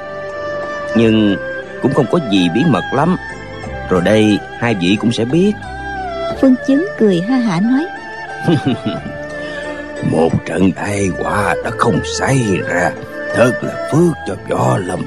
[0.96, 1.36] Nhưng
[1.82, 3.16] cũng không có gì bí mật lắm.
[3.90, 5.52] Rồi đây hai vị cũng sẽ biết.
[6.40, 7.84] Phương chứng cười ha hả nói.
[10.10, 12.90] Một trận đại họa đã không xảy ra
[13.34, 15.06] Thật là phước cho võ lâm.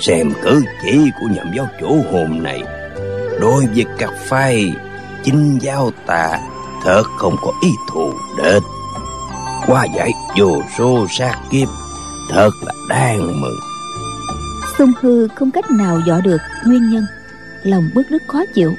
[0.00, 2.62] Xem cử chỉ của nhậm giáo chủ hôm nay.
[3.40, 4.72] Đối với các phái
[5.22, 6.40] Chính giáo ta
[6.84, 8.62] Thật không có ý thù địch
[9.66, 11.68] Qua giải vô số sát kiếp
[12.30, 13.60] Thật là đáng mừng.
[14.78, 17.06] Xung hư không cách nào dọ được nguyên nhân.
[17.62, 18.74] Lòng bức rất khó chịu.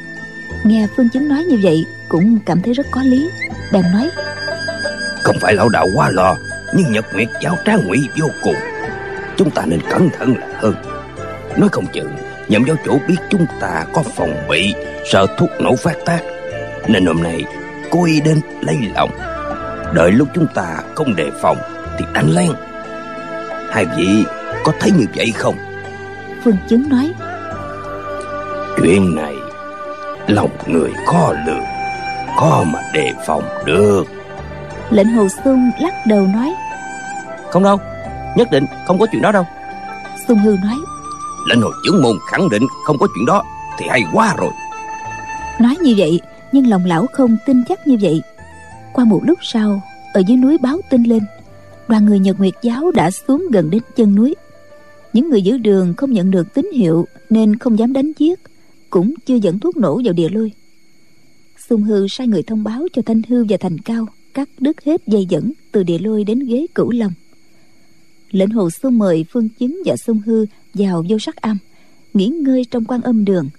[0.64, 3.30] Nghe Phương Chứng nói như vậy Cũng cảm thấy rất có lý.
[3.72, 4.10] Bèn nói
[5.24, 6.36] Không phải lão đạo quá lo
[6.76, 8.56] Nhưng Nhật Nguyệt giáo tráng ngụy vô cùng.
[9.38, 10.76] Chúng ta nên cẩn thận là hơn.
[11.58, 12.16] Nói không chừng
[12.48, 14.74] Nhậm giáo chủ biết chúng ta có phòng bị
[15.12, 16.20] Sợ thuốc nổ phát tác.
[16.88, 17.44] Nên hôm nay
[17.94, 19.10] cố ý đến lấy lòng.
[19.94, 21.58] Đợi lúc chúng ta không đề phòng
[21.98, 22.52] Thì đánh lên
[23.72, 24.26] Hai vị
[24.64, 25.56] có thấy như vậy không?
[26.44, 27.14] Phương Chứng nói.
[28.78, 29.36] Chuyện này
[30.28, 31.64] Lòng người khó lường
[32.40, 34.04] Khó mà đề phòng được.
[34.90, 36.54] Lệnh Hồ Xuân lắc đầu nói.
[37.52, 37.78] Không đâu
[38.36, 39.46] Nhất định không có chuyện đó đâu.
[40.28, 40.78] Xuân Hư nói.
[41.48, 43.44] Lệnh hồ trưởng môn khẳng định không có chuyện đó
[43.78, 44.52] Thì hay quá rồi.
[45.60, 46.22] Nói như vậy
[46.54, 48.22] nhưng lòng lão không tin chắc như vậy.
[48.94, 49.82] Qua một lúc sau,
[50.14, 51.24] Ở dưới núi báo tin lên,
[51.88, 54.36] Đoàn người Nhật Nguyệt Giáo đã xuống gần đến chân núi.
[55.14, 58.40] Những người giữ đường không nhận được tín hiệu Nên không dám đánh giết,
[58.90, 60.52] Cũng chưa dẫn thuốc nổ vào địa lôi.
[61.70, 65.02] Xung Hư sai người thông báo cho Thanh Hư và Thành Cao Cắt đứt hết
[65.08, 67.12] dây dẫn Từ địa lôi đến ghế cửu long.
[68.32, 71.58] Lệnh hồ xuân mời phương chính và xuân hư vào vô sắc âm
[72.14, 73.50] nghỉ ngơi trong quan âm đường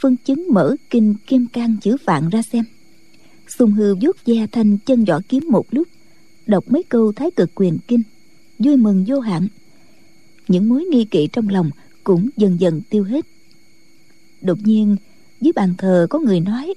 [0.00, 2.64] phương chứng mở kinh kim cang chữ vạn ra xem.
[3.48, 5.88] Xuân hư vuốt ve thanh chân võ kiếm một lúc
[6.46, 8.02] đọc mấy câu thái cực quyền kinh
[8.58, 9.48] vui mừng vô hạn.
[10.48, 11.70] Những mối nghi kỵ trong lòng
[12.04, 13.26] cũng dần dần tiêu hết.
[14.42, 14.96] Đột nhiên
[15.40, 16.74] dưới bàn thờ có người nói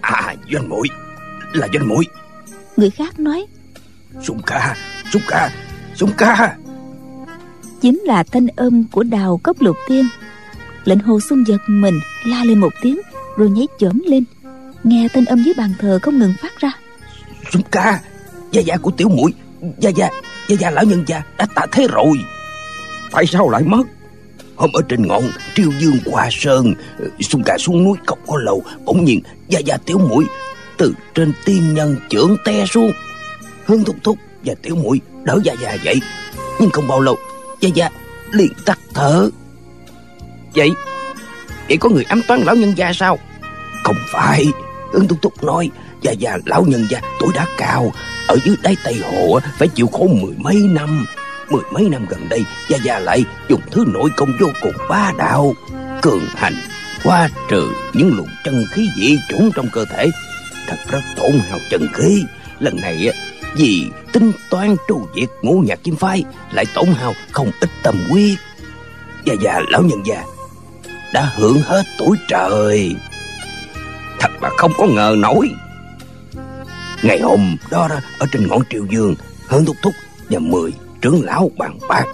[0.00, 0.88] à doanh muội
[1.52, 2.04] là doanh muội
[2.76, 3.46] người khác nói
[4.22, 4.76] sung ca
[5.12, 5.50] sung ca
[5.94, 6.56] sung ca
[7.80, 10.04] chính là thanh âm của đào cốc lục tiên
[10.86, 13.00] lệnh hồ xuân giật mình, la lên một tiếng,
[13.36, 14.24] rồi nháy chởm lên.
[14.84, 16.70] Nghe tên âm dưới bàn thờ không ngừng phát ra.
[17.52, 18.00] Sung ca
[18.52, 19.32] gia gia của tiểu muội
[19.78, 20.08] gia gia
[20.48, 22.16] gia gia lão nhân gia đã tạ thế rồi.
[23.10, 23.82] Tại sao lại mất?
[24.56, 25.22] Hôm ở trên ngọn
[25.54, 26.74] triều dương qua sơn
[27.20, 30.24] sung ca xuống núi cọc có lầu, bỗng nhiên gia gia tiểu muội
[30.78, 32.92] từ trên tiên nhân trưởng te xuống.
[33.64, 36.00] Hương thúc thúc, và tiểu muội đỡ gia gia vậy
[36.60, 37.16] nhưng không bao lâu
[37.60, 37.88] gia gia
[38.30, 39.30] liền tắt thở
[40.56, 40.70] vậy?
[41.68, 43.18] Vậy có người ám toán lão nhân gia sao?
[43.84, 44.44] Không phải.
[44.92, 45.70] Ứng Túc Túc nói
[46.02, 47.92] già già lão nhân gia tuổi đã cao,
[48.28, 51.06] ở dưới đáy tây hồ phải chịu khổ mười mấy năm.
[51.50, 55.12] Mười mấy năm gần đây, gia gia lại dùng thứ nội công vô cùng ba
[55.18, 55.54] đạo,
[56.02, 56.54] cường hành
[57.04, 60.06] qua trừ những luồng chân khí dị chủng trong cơ thể.
[60.66, 62.22] Thật rất tổn hào chân khí.
[62.58, 63.10] Lần này
[63.56, 67.94] vì tính toán tru diệt ngũ nhạc kim phái, lại tổn hào không ít tâm
[68.10, 68.38] huyết.
[69.24, 70.24] Già già lão nhân già
[71.12, 72.94] đã hưởng hết tuổi trời.
[74.20, 75.50] Thật là không có ngờ nổi.
[77.02, 79.14] Ngày hôm đó, ra ở trên ngọn triều dương
[79.48, 79.94] hơn thúc thúc
[80.30, 82.04] và mười trưởng lão bàn bạc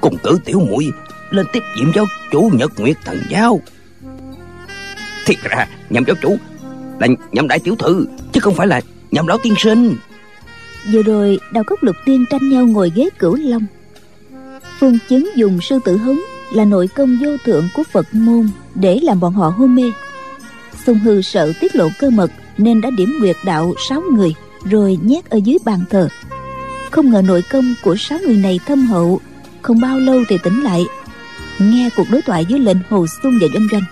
[0.00, 0.90] cùng cử tiểu muội
[1.30, 3.60] lên tiếp nhiệm giáo chủ nhật nguyệt thần giáo.
[5.26, 6.36] Thiệt ra nhậm giáo chủ
[7.00, 9.96] là nhậm đại tiểu thư chứ không phải là nhậm lão tiên sinh.
[10.92, 13.66] Vừa rồi đào cốc lục tiên tranh nhau ngồi ghế cửu long.
[14.80, 16.20] Phương chứng dùng sư tử hống
[16.54, 19.92] là nội công vô thượng của phật môn để làm bọn họ hôn mê.
[20.86, 24.34] Sông hư sợ tiết lộ cơ mật nên đã điểm nguyệt đạo sáu người,
[24.64, 26.08] rồi nhét ở dưới bàn thờ.
[26.90, 29.20] Không ngờ nội công của sáu người này thâm hậu,
[29.62, 30.84] không bao lâu thì tỉnh lại.
[31.58, 33.84] Nghe cuộc đối thoại với lệnh hồ xuân và doanh doanh,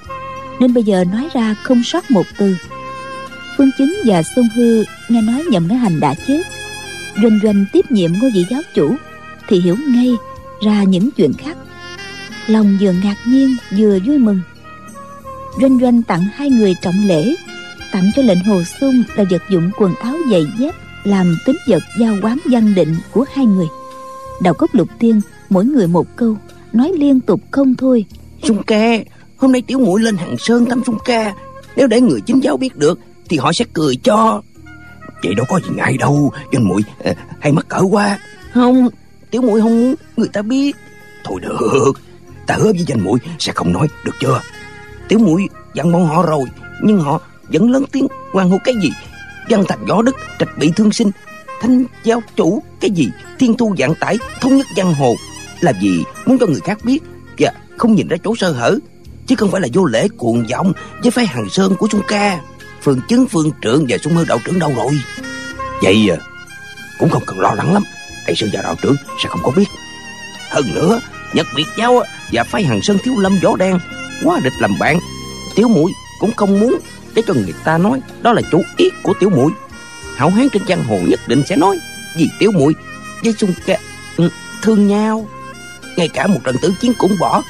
[0.60, 2.56] nên bây giờ nói ra không sót một từ.
[3.56, 6.42] Phương chính và xuân hư nghe nói nhậm cái hành đã chết.
[7.22, 8.94] Doanh doanh tiếp nhiệm ngôi vị giáo chủ,
[9.48, 10.14] thì hiểu ngay
[10.64, 11.56] ra những chuyện khác
[12.50, 14.40] lòng vừa ngạc nhiên vừa vui mừng.
[15.60, 17.34] Doanh doanh tặng hai người trọng lễ
[17.92, 21.82] tặng cho lệnh hồ xuân là vật dụng quần áo giày dép làm tính vật
[21.98, 23.66] giao quán văn định của hai người.
[24.42, 26.36] Đào cốc lục tiên mỗi người một câu
[26.72, 28.04] nói liên tục không thôi.
[28.42, 28.98] Sung ca
[29.36, 31.34] hôm nay tiểu muội lên hàng sơn thăm sung ca.
[31.76, 34.42] Nếu để người chính giáo biết được thì họ sẽ cười cho.
[35.22, 38.18] Vậy đâu có gì ngại đâu doanh muội à, hay mắc cỡ quá.
[38.54, 38.88] Không.
[39.30, 40.76] Tiểu muội không muốn người ta biết.
[41.24, 41.92] Thôi được
[42.50, 44.40] ta hứa với danh muội sẽ không nói được chưa?
[45.08, 46.44] Tiểu muội dặn bọn họ rồi,
[46.82, 48.90] nhưng họ vẫn lớn tiếng hoan hô cái gì?
[49.48, 51.10] Văn thành võ đức, trạch bị thương sinh,
[51.60, 53.08] thanh giáo chủ, cái gì?
[53.38, 55.14] Thiên thu dạng tải, thống nhất giang hồ.
[55.60, 56.98] Làm gì muốn cho người khác biết
[57.38, 58.78] và không nhìn ra chỗ sơ hở,
[59.26, 62.40] chứ không phải là vô lễ cuồng vọng với phái hàng sơn của chúng Ca.
[62.82, 65.00] Phường chứng phương trưởng và sung hư đạo trưởng đâu rồi?
[65.82, 66.16] Vậy à
[66.98, 67.82] cũng không cần lo lắng lắm.
[68.26, 69.66] Đại sư và đạo trưởng sẽ không có biết.
[70.50, 71.00] Hơn nữa
[71.34, 73.78] nhật việt giáo và phái hàng sơn thiếu lâm võ đen
[74.24, 74.98] quá địch làm bạn.
[75.54, 76.78] Tiểu muội cũng không muốn
[77.14, 79.52] để cho người ta nói đó là chủ ý của tiểu muội.
[80.16, 81.78] Hảo hán trên giang hồ nhất định sẽ nói
[82.16, 82.74] vì tiểu muội
[83.24, 83.78] với xung ca
[84.16, 84.28] ừ,
[84.62, 85.28] thương nhau.
[85.96, 87.42] Ngay cả một trận tử chiến cũng bỏ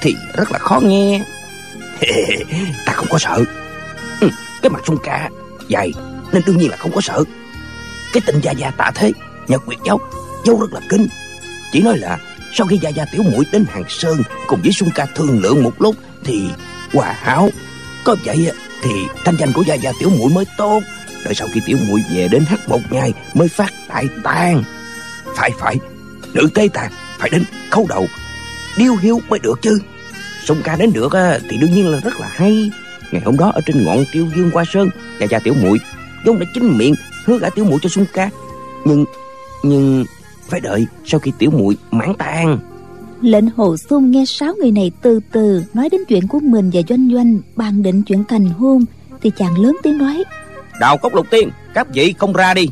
[0.00, 1.24] thì rất là khó nghe.
[2.86, 3.44] Ta không có sợ.
[4.20, 4.28] Ừ,
[4.62, 5.30] cái mặt xung ca
[5.70, 5.92] dày
[6.32, 7.24] nên đương nhiên là không có sợ.
[8.12, 9.12] Cái tình gia gia tạ thế
[9.48, 10.00] nhật nguyệt giáo
[10.44, 11.08] dâu rất là kinh.
[11.72, 12.18] Chỉ nói là
[12.54, 15.62] sau khi gia gia tiểu muội đến hàng sơn cùng với sung ca thương lượng
[15.62, 16.48] một lúc thì
[16.92, 17.50] hòa hảo,
[18.04, 18.50] có vậy
[18.82, 18.90] thì
[19.24, 20.80] thanh danh của gia gia tiểu muội mới tốt.
[21.24, 24.62] Đợi sau khi tiểu muội về đến hát một ngày mới phát đại tang.
[25.36, 25.76] Phải phải,
[26.34, 28.06] nữ tế tàn phải đến khấu đầu.
[28.76, 29.78] Điêu hiếu mới được chứ.
[30.44, 31.12] Sung ca đến được
[31.48, 32.70] thì đương nhiên là rất là hay.
[33.10, 34.90] Ngày hôm đó ở trên ngọn tiêu dương qua sơn,
[35.20, 35.78] gia gia tiểu muội
[36.24, 38.30] vốn đã chính miệng hứa gả tiểu muội cho sung ca.
[38.84, 39.04] Nhưng
[39.62, 40.04] nhưng
[40.48, 42.58] phải đợi sau khi tiểu muội mãn tang.
[43.20, 46.80] Lệnh hồ sung nghe sáu người này từ từ nói đến chuyện của mình và
[46.88, 48.84] doanh doanh bàn định chuyện thành hôn
[49.22, 50.24] thì chàng lớn tiếng nói.
[50.80, 52.68] Đào cốc lục tiên các vị không ra đi.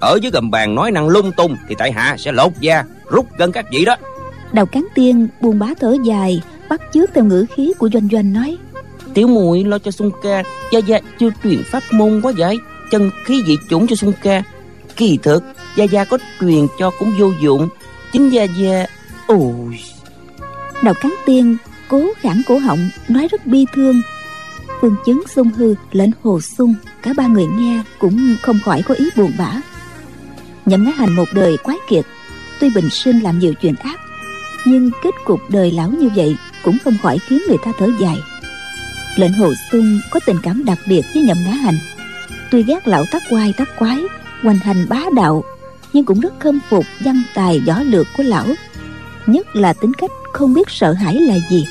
[0.00, 3.26] Ở dưới gầm bàn nói năng lung tung thì tại hạ sẽ lột da rút
[3.38, 3.96] gân các vị đó.
[4.52, 8.32] Đào cán tiên buông bá thở dài bắt chước theo ngữ khí của doanh doanh
[8.32, 8.56] nói.
[9.14, 10.42] Tiểu muội lo cho sung ca
[10.72, 12.56] gia gia chưa truyền pháp môn quá vậy
[12.90, 14.42] chân khí dị chủng cho sung ca.
[14.96, 15.44] Kỳ thực
[15.78, 17.68] gia gia có truyền cho cũng vô dụng.
[18.12, 18.86] Chính gia gia,
[19.26, 19.80] ôi.
[20.82, 21.56] Đầu cắn tiên,
[21.88, 24.00] cố khẳng cổ họng, nói rất bi thương.
[24.80, 28.94] Phương chứng sung hư lệnh hồ sung cả ba người nghe cũng không khỏi có
[28.94, 29.60] ý buồn bã.
[30.66, 32.04] Nhậm ngã hành một đời quái kiệt,
[32.60, 34.00] tuy bình sinh làm nhiều chuyện ác,
[34.64, 38.16] nhưng kết cục đời lão như vậy cũng không khỏi khiến người ta thở dài.
[39.16, 41.78] Lệnh hồ sung có tình cảm đặc biệt với nhậm ngã hành.
[42.50, 43.98] Tuy ghét lão tắc quai tắc quái,
[44.42, 45.44] hoành hành bá đạo
[45.92, 48.46] nhưng cũng rất khâm phục văn tài võ lược của lão.
[49.26, 51.66] Nhất là tính cách không biết sợ hãi là gì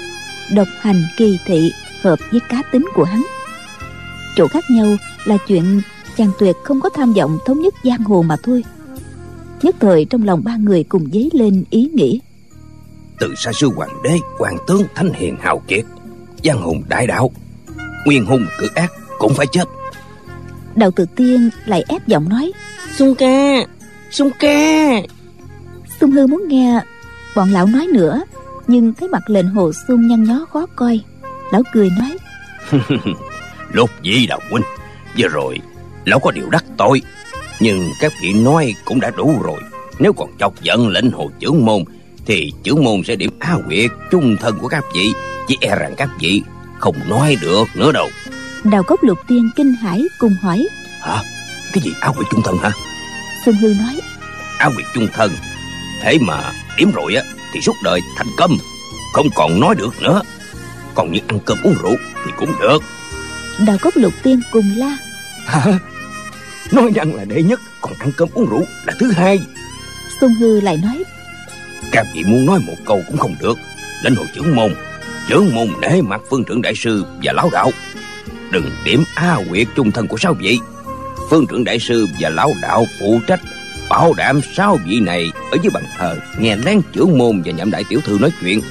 [0.56, 3.25] độc hành kỳ thị hợp với cá tính của hắn.
[4.36, 5.82] Chỗ khác nhau là chuyện
[6.17, 8.63] chàng tuyệt không có tham vọng thống nhất giang hồ mà thôi.
[9.62, 12.21] Nhất thời trong lòng ba người cùng dấy lên ý nghĩ.
[13.19, 15.86] Từ xa xưa hoàng đế hoàng tướng thanh hiền hào kiệt
[16.43, 17.32] giang hùng đại đạo
[18.06, 19.63] nguyên hùng cử ác cũng phải chết.
[20.75, 22.51] Đạo tự tiên lại ép giọng nói
[22.97, 23.65] Xuân ca
[24.12, 24.91] Xuân ca
[26.00, 26.82] Xuân hư muốn nghe
[27.36, 28.22] Bọn lão nói nữa
[28.67, 31.00] Nhưng thấy mặt lệnh hồ xuân nhăn nhó khó coi.
[31.52, 32.17] Lão cười nói
[33.74, 34.63] Lục dĩ đạo huynh
[35.17, 35.60] Vừa rồi
[36.06, 37.02] lão có điều đắc tội
[37.60, 39.60] Nhưng các vị nói cũng đã đủ rồi.
[40.00, 41.84] Nếu còn chọc giận lệnh hồ trưởng môn
[42.26, 45.13] Thì trưởng môn sẽ điểm á quyệt trung thân của các vị.
[45.48, 46.41] Chỉ e rằng các vị
[46.80, 48.10] không nói được nữa đâu.
[48.63, 50.67] Đào cốc lục tiên kinh hãi cùng hỏi
[51.02, 51.24] hả?
[51.74, 52.72] Cái gì áo quyệt trung thân hả
[53.48, 54.02] xuân hư nói.
[54.58, 55.32] Áo quyệt trung thân
[56.02, 58.58] thế mà điểm rồi á thì suốt đời thành câm
[59.14, 60.22] không còn nói được nữa.
[60.96, 62.84] Còn như ăn cơm uống rượu thì cũng được.
[63.68, 64.98] Đào cốc lục tiên cùng la.
[65.46, 65.80] Hả
[66.72, 69.40] nói rằng là đệ nhất còn ăn cơm uống rượu là thứ hai.
[70.22, 71.04] Xuân hư lại nói.
[71.92, 73.58] Các vị muốn nói một câu cũng không được.
[74.04, 74.76] Lãnh hội trưởng môn
[75.28, 77.72] trưởng môn nể mặt phương trưởng đại sư và lão đạo.
[78.52, 80.60] Đừng điểm a quyệt trung thân của sáu vị
[81.30, 83.40] phương trưởng đại sư và lão đạo phụ trách
[83.90, 87.72] bảo đảm sáu vị này ở dưới bàn thờ nghe lén trưởng môn và nhậm
[87.72, 88.62] đại tiểu thư nói chuyện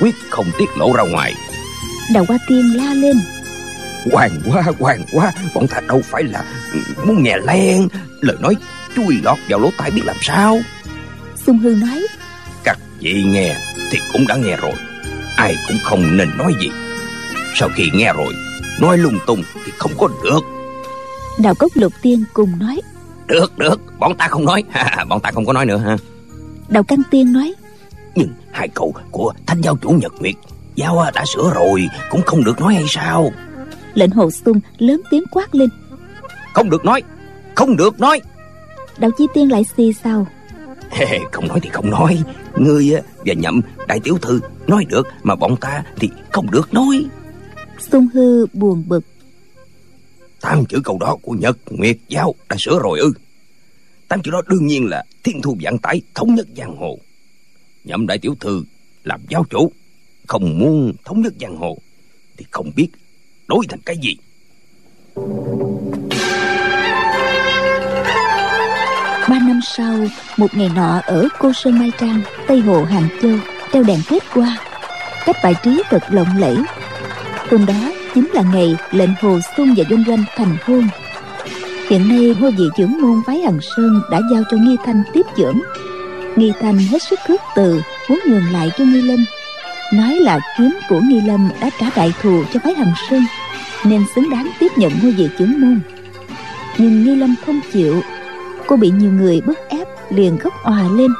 [0.00, 1.34] quyết không tiết lộ ra ngoài.
[2.14, 3.16] Đào hoa tiên la lên.
[4.12, 6.44] Hoàng quá hoàng quá bọn ta đâu phải là
[7.06, 7.88] muốn nghe len
[8.20, 8.56] lời nói
[8.96, 10.60] chui lọt vào lỗ tai biết làm sao?
[11.46, 12.06] Xung hư nói.
[12.64, 13.56] Các vị nghe
[13.90, 14.72] thì cũng đã nghe rồi.
[15.36, 16.70] Ai cũng không nên nói gì.
[17.54, 18.34] Sau khi nghe rồi
[18.80, 20.40] nói lung tung thì không có được
[21.38, 22.80] đào cốc lục tiên cùng nói.
[23.26, 24.64] Được được bọn ta không nói.
[25.08, 25.96] Bọn ta không có nói nữa ha.
[26.68, 27.54] Đào căn tiên nói.
[28.14, 30.34] Nhưng hai cậu của thanh giao chủ nhật nguyệt
[30.74, 33.32] giao đã sửa rồi cũng không được nói hay sao?
[33.94, 35.68] Lệnh hồ sung lớn tiếng quát lên.
[36.54, 37.02] Không được nói
[37.54, 38.20] không được nói.
[38.98, 40.26] Đào chi tiên lại xì sao
[41.32, 42.22] không nói thì không nói.
[42.56, 42.92] Ngươi
[43.26, 47.06] và nhậm đại tiểu thư nói được mà bọn ta thì không được nói.
[47.78, 49.04] Xung hư buồn bực
[50.42, 53.12] tam chữ câu đó của Nhật Nguyệt Giáo đã sửa rồi ư.
[54.08, 56.98] Tam chữ đó đương nhiên là thiên thu vạn tải thống nhất giang hồ.
[57.84, 58.64] Nhậm đại tiểu thư
[59.04, 59.72] làm giáo chủ,
[60.26, 61.78] Không muốn thống nhất giang hồ
[62.36, 62.88] Thì không biết
[63.48, 64.16] đối thành cái gì.
[69.28, 73.36] Ba năm sau, một ngày nọ ở cô sơn mai trang, tây hồ, hàng châu
[73.72, 74.58] treo đèn kết qua,
[75.24, 76.56] cách bài trí thật lộng lẫy.
[77.50, 80.88] Hôm đó chính là ngày lệnh hồ xuân và doanh doanh thành hôn.
[81.90, 85.26] Hiện nay ngôi vị trưởng môn phái hằng sơn đã giao cho nghi thanh tiếp
[85.36, 85.60] trưởng
[86.36, 89.24] nghi thanh hết sức khước từ, muốn nhường lại cho nghi lâm.
[89.92, 93.24] Nói là kiếm của nghi lâm đã trả đại thù cho phái hằng sơn,
[93.84, 95.80] nên xứng đáng tiếp nhận ngôi vị trưởng môn.
[96.78, 98.02] Nhưng nghi lâm không chịu.
[98.66, 101.10] Cô bị nhiều người bức ép, liền khóc òa lên.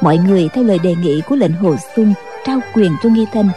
[0.00, 2.14] Mọi người theo lời đề nghị của lệnh hồ xuân
[2.46, 3.48] trao quyền cho nghi thanh,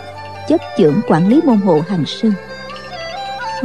[0.50, 2.34] chấp trưởng quản lý môn hộ hằng sơn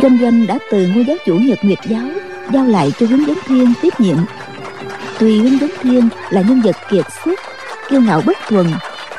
[0.02, 2.08] doanh doanh đã từ ngôi giáo chủ nhật nguyệt giáo,
[2.52, 4.16] giao lại cho hướng dẫn thiên tiếp nhiệm.
[5.18, 7.40] Tuy hướng dẫn thiên là nhân vật kiệt xuất,
[7.90, 8.66] kiêu ngạo bất thuần,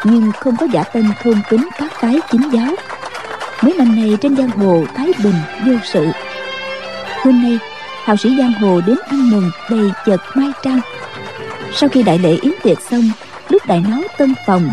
[0.03, 2.75] nhưng không có giả tên thôn tính các phái chính giáo.
[3.61, 6.07] Mấy năm nay trên giang hồ thái bình, vô sự.
[7.23, 7.59] Hôm nay,
[8.03, 10.81] hào sĩ giang hồ đến ăn mừng, đầy chợt mai trang
[11.73, 13.03] sau khi đại lễ yến tiệc xong,
[13.49, 14.71] lúc đại náo tân phòng,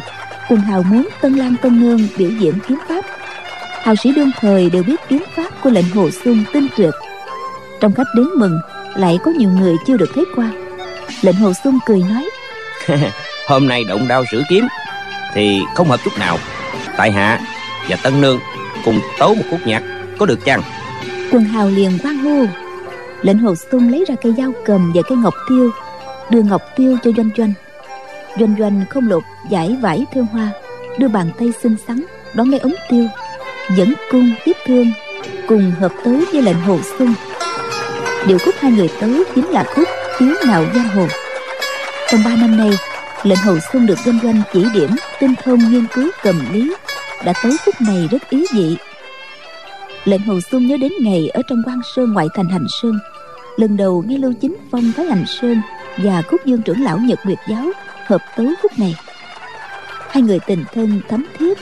[0.49, 3.05] cùng hào muốn tân lan tân nương biểu diễn kiếm pháp,
[3.83, 6.95] hào sĩ đương thời đều biết kiếm pháp của lệnh hồ xuân tinh tuyệt.
[7.81, 8.59] Trong khách đến mừng
[8.97, 10.51] lại có nhiều người chưa được thấy qua.
[11.23, 12.29] Lệnh hồ xuân cười nói
[13.49, 14.67] hôm nay động đao sử kiếm
[15.35, 16.39] thì không hợp chút nào.
[16.97, 17.41] Tại hạ
[17.89, 18.39] và tân nương
[18.85, 19.83] cùng tấu một khúc nhạc
[20.19, 20.63] có được chăng?
[21.33, 22.45] Quần hào liền hoan hô.
[23.23, 25.71] Lệnh hồ xuân lấy ra cây dao cầm và cây ngọc tiêu
[26.31, 27.53] đưa ngọc tiêu cho doanh doanh.
[28.41, 30.51] Doanh doanh không lột giải vải thêu hoa
[30.99, 32.03] đưa bàn tay xinh xắn
[32.35, 33.07] đón lấy ống tiêu
[33.77, 34.87] dẫn cung tiếp thương
[35.49, 37.15] cùng hợp tấu với lệnh hồ xuân
[38.27, 39.89] điệu khúc hai người tấu chính là khúc
[40.19, 41.07] tiếng nào giang hồ.
[42.11, 42.71] Trong ba năm nay,
[43.23, 44.91] lệnh hồ xuân được doanh doanh chỉ điểm,
[45.21, 46.75] tinh thông nghiên cứu cầm lý,
[47.25, 48.77] đã tấu khúc này rất ý dị
[50.07, 52.99] lệnh hồ xuân nhớ đến ngày ở trong quan sơn ngoại thành hành sơn.
[53.57, 55.61] Lần đầu nghe lưu chính phong thái hành sơn
[55.97, 57.71] và khúc dương trưởng lão nhật nguyệt giáo
[58.07, 58.97] hợp tấu khúc này.
[60.11, 61.59] Hai người tình thân thấm thiết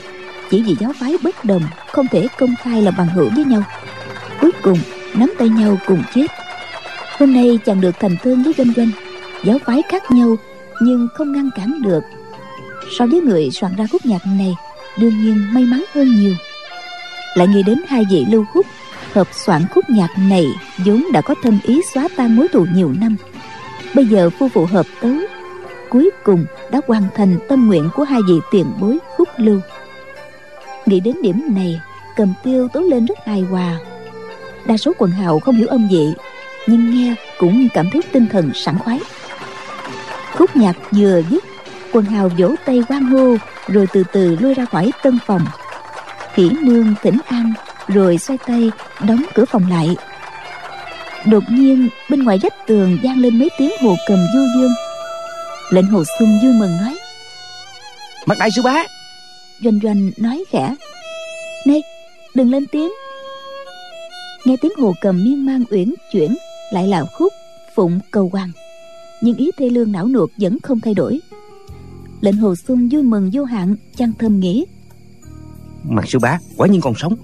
[0.49, 3.63] chỉ vì giáo phái bất đồng, không thể công khai là bằng hữu với nhau.
[4.41, 4.77] Cuối cùng,
[5.13, 6.27] nắm tay nhau cùng chết.
[7.19, 8.89] Hôm nay chàng được thành thương với doanh doanh.
[9.43, 10.35] Giáo phái khác nhau,
[10.81, 12.03] nhưng không ngăn cản được.
[12.97, 14.55] So với người soạn ra khúc nhạc này,
[14.99, 16.33] đương nhiên may mắn hơn nhiều.
[17.35, 18.65] Lại nghĩ đến hai vị lưu khúc
[19.13, 20.47] hợp soạn khúc nhạc này
[20.85, 23.15] vốn đã có thâm ý xóa tan mối thù nhiều năm.
[23.95, 25.13] Bây giờ phu phụ hợp tấu,
[25.89, 29.59] cuối cùng đã hoàn thành tâm nguyện của hai vị tiền bối khúc lưu
[30.85, 31.81] nghĩ đến điểm này,
[32.15, 33.79] cầm tiêu tấu lên rất hài hòa.
[34.65, 36.13] Đa số quần hào không hiểu âm vị
[36.67, 38.99] nhưng nghe cũng cảm thấy tinh thần sảng khoái.
[40.33, 41.43] Khúc nhạc vừa dứt,
[41.93, 43.35] quần hào vỗ tay quan hô,
[43.67, 45.45] rồi từ từ lui ra khỏi tân phòng.
[46.35, 47.53] Kỹ nương thỉnh an,
[47.87, 48.71] rồi xoay tay
[49.07, 49.95] đóng cửa phòng lại.
[51.25, 54.73] Đột nhiên, bên ngoài vách tường vang lên mấy tiếng hồ cầm du dương.
[55.69, 56.97] Lệnh hồ xuân vui mừng nói,
[58.25, 58.83] mặt đại sư bá
[59.65, 60.75] doanh doanh nói khẽ.
[61.65, 61.81] Này
[62.35, 62.91] đừng lên tiếng.
[64.45, 66.35] Nghe tiếng hồ cầm miên man uyển chuyển
[66.71, 67.33] lại là khúc
[67.75, 68.51] phụng cầu hoàng.
[69.21, 71.19] Nhưng ý thê lương não nuột vẫn không thay đổi.
[72.21, 74.65] Lệnh hồ xuân vui mừng vô hạn chăng thơm nghĩ.
[75.83, 77.15] Mặt sư bá quả nhiên còn sống.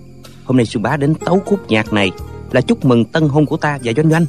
[0.44, 2.12] Hôm nay sư bá đến tấu khúc nhạc này
[2.52, 4.26] là chúc mừng tân hôn của ta và doanh doanh.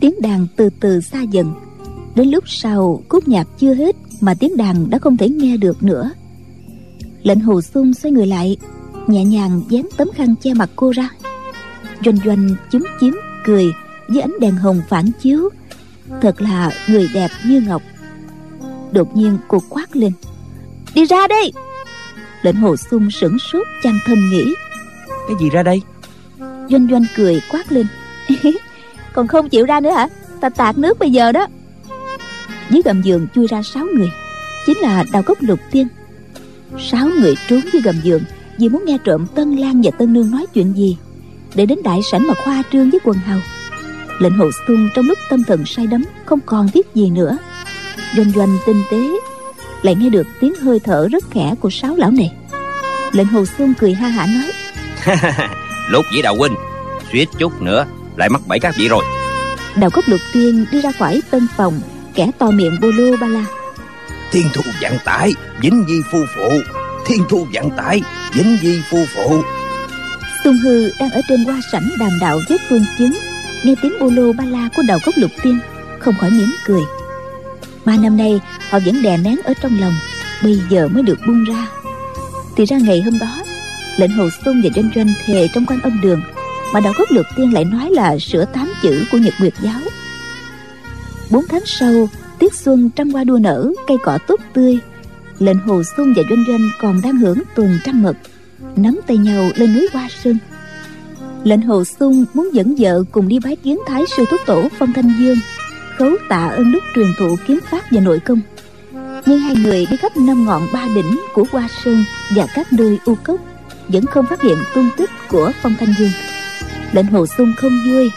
[0.00, 1.54] Tiếng đàn từ từ xa dần.
[2.14, 5.82] Đến lúc sau khúc nhạc chưa hết mà tiếng đàn đã không thể nghe được
[5.82, 6.10] nữa
[7.24, 8.56] lệnh hồ xuân xoay người lại
[9.06, 11.08] nhẹ nhàng dán tấm khăn che mặt cô ra.
[12.04, 13.72] Doanh doanh chúm chím cười
[14.08, 15.48] với ánh đèn hồng phản chiếu.
[16.22, 17.82] Thật là người đẹp như ngọc.
[18.92, 20.12] Đột nhiên cô quát lên
[20.94, 21.52] đi ra đây!
[22.42, 24.54] Lệnh hồ sung sửng sốt chăng thầm nghĩ.
[25.28, 25.82] Cái gì ra đây?
[26.70, 27.86] Doanh doanh cười quát lên
[29.12, 30.08] còn không chịu ra nữa hả?
[30.40, 31.46] Ta tạt nước bây giờ đó.
[32.70, 34.10] Dưới gầm giường chui ra sáu người
[34.66, 35.88] chính là đào cốc lục tiên
[36.78, 38.22] sáu người trốn dưới gầm giường
[38.58, 40.96] vì muốn nghe trộm tân lan và tân nương nói chuyện gì
[41.54, 43.38] để đến đại sảnh mà khoa trương với quần hào.
[44.18, 47.38] Lệnh hồ xuân trong lúc tâm thần say đắm không còn biết gì nữa.
[48.16, 49.08] Doanh doanh tinh tế
[49.82, 52.32] lại nghe được tiếng hơi thở rất khẽ của sáu lão này.
[53.12, 54.50] Lệnh hồ xuân cười ha hả nói
[55.90, 56.54] lúc dĩ đạo huynh
[57.12, 59.04] suýt chút nữa lại mắc bẫy các vị rồi.
[59.76, 61.80] Đào cốc lục tiên đi ra khỏi tân phòng
[62.14, 63.44] kẻ to miệng bô lô ba la
[64.34, 65.32] thiên thu vạn tải
[65.62, 66.60] dính di phu phụ.
[67.06, 68.02] Thiên thu vạn tải
[68.34, 69.42] dính di phu phụ.
[70.44, 73.12] Tung Hư đang ở trên hoa sảnh đàm đạo với phương chứng.
[73.64, 75.58] Nghe tiếng bô lô ba la của đầu cốc lục tiên,
[75.98, 76.82] Không khỏi mỉm cười.
[77.84, 79.94] Ba năm nay, họ vẫn đè nén ở trong lòng,
[80.42, 81.66] Bây giờ mới được buông ra.
[82.56, 83.42] Thì ra ngày hôm đó,
[83.96, 86.22] Lệnh Hồ Xuân và Doanh Doanh thề trong quan âm đường,
[86.72, 89.80] Mà đạo cốc lục tiên lại nói là sửa tám chữ của Nhật Nguyệt giáo.
[91.30, 92.08] Bốn tháng sau
[92.38, 94.78] tiết xuân trăm hoa đua nở, cây cỏ tốt tươi.
[95.38, 98.16] Lệnh hồ xuân và doanh doanh còn đang hưởng tuần trăng mật,
[98.76, 100.38] nắm tay nhau lên núi hoa sơn.
[101.44, 104.92] Lệnh hồ xuân muốn dẫn vợ cùng đi bái kiến thái sư thúc tổ phong
[104.92, 105.38] thanh dương,
[105.98, 108.40] khấu tạ ơn đức truyền thụ kiếm pháp và nội công.
[109.26, 112.04] Nhưng hai người đi khắp năm ngọn ba đỉnh của hoa sơn
[112.36, 113.40] và các nơi u cốc,
[113.88, 116.10] vẫn không phát hiện tung tích của phong thanh dương.
[116.92, 118.10] Lệnh hồ xuân không vui.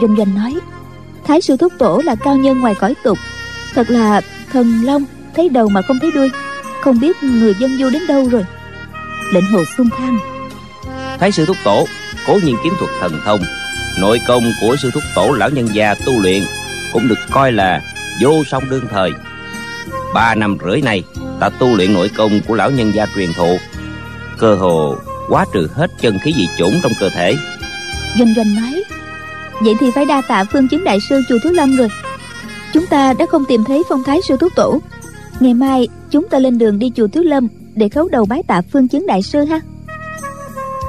[0.00, 0.54] Doanh doanh nói,
[1.24, 3.18] thái sư thúc tổ là cao nhân ngoài cõi tục
[3.76, 4.20] thật là
[4.52, 5.04] thần long
[5.34, 6.30] thấy đầu mà không thấy đuôi.
[6.80, 8.44] Không biết người dân du đến đâu rồi.
[9.32, 10.18] Lệnh hồ xuân than
[11.18, 11.86] thái sư thúc tổ
[12.26, 13.40] cố nhiên kiếm thuật thần thông.
[14.00, 16.42] Nội công của sư thúc tổ lão nhân gia tu luyện
[16.92, 17.80] cũng được coi là
[18.20, 19.10] vô song đương thời.
[20.14, 21.02] Ba năm rưỡi này
[21.40, 23.58] ta tu luyện nội công của lão nhân gia truyền thụ.
[24.38, 24.96] Cơ hồ
[25.28, 27.36] quá trừ hết chân khí dị chủng trong cơ thể.
[28.18, 28.82] Doanh doanh nói
[29.60, 31.88] vậy thì phải đa tạ phương chứng đại sư chùa thiếu lâm rồi
[32.76, 34.80] chúng ta đã không tìm thấy phong thái sư thúc tổ.
[35.40, 38.62] Ngày mai chúng ta lên đường đi chùa thiếu lâm để khấu đầu bái tạ
[38.72, 39.60] phương chứng đại sư ha.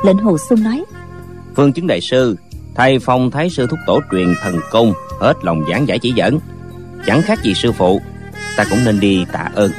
[0.04, 0.84] Lệnh hồ xuân nói
[1.56, 2.36] phương chứng đại sư
[2.76, 6.40] thay phong thái sư thúc tổ truyền thần công hết lòng giảng giải chỉ dẫn.
[7.06, 8.02] Chẳng khác gì sư phụ
[8.58, 9.72] ta cũng nên đi tạ ơn.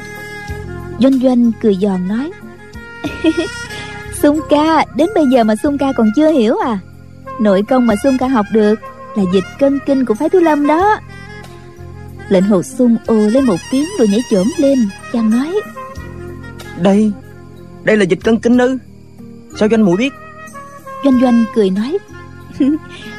[0.99, 2.31] Doanh doanh cười giòn nói
[4.21, 6.79] Sung ca đến bây giờ mà Sung ca còn chưa hiểu à.
[7.39, 8.79] Nội công mà Sung ca học được
[9.15, 10.99] Là dịch cân kinh của phái Thiếu Lâm đó
[12.29, 15.55] Lệnh hồ sung ồ lên một tiếng rồi nhảy chổm lên Chàng nói.
[16.77, 17.11] Đây
[17.83, 18.77] Đây là dịch cân kinh ư
[19.59, 20.13] Sao doanh muội biết?
[21.03, 21.97] Doanh doanh cười nói.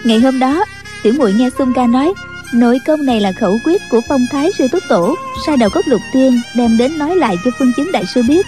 [0.05, 0.65] Ngày hôm đó
[1.03, 2.13] Tiểu muội nghe Sung ca nói
[2.55, 5.15] Nội công này là khẩu quyết của phong thái sư túc tổ
[5.47, 8.47] Sai đầu cốc lục tiên Đem đến nói lại cho phương chứng đại sư biết.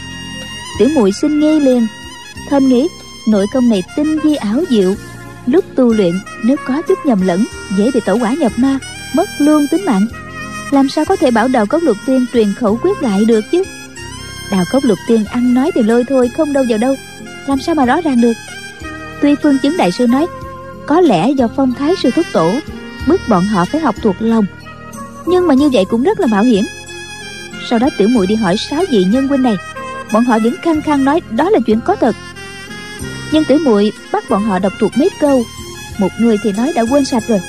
[0.79, 1.87] Tiểu muội xin nghe liền.
[2.49, 2.89] Thầm nghĩ
[3.29, 4.95] nội công này tinh vi ảo diệu.
[5.47, 6.13] Lúc tu luyện
[6.45, 7.45] nếu có chút nhầm lẫn
[7.79, 8.79] dễ bị tẩu quả nhập ma
[9.15, 10.07] mất luôn tính mạng
[10.73, 13.63] làm sao có thể bảo đào cốc lục tiên truyền khẩu quyết lại được chứ?
[14.51, 16.95] Đào cốc lục tiên ăn nói thì lôi thôi, không đâu vào đâu.
[17.47, 18.33] Làm sao mà rõ ràng được?
[19.23, 20.27] Tuy phương chứng đại sư nói,
[20.87, 22.53] có lẽ do phong thái sư thúc tổ
[23.07, 24.45] bức bọn họ phải học thuộc lòng.
[25.27, 26.65] Nhưng mà như vậy cũng rất là mạo hiểm.
[27.71, 29.57] Sau đó tiểu muội đi hỏi sáu vị nhân huynh này,
[30.13, 32.17] bọn họ vẫn khăng khăng nói đó là chuyện có thật.
[33.33, 35.43] Nhưng tiểu muội bắt bọn họ đọc thuộc mấy câu.
[35.99, 37.41] Một người thì nói đã quên sạch rồi,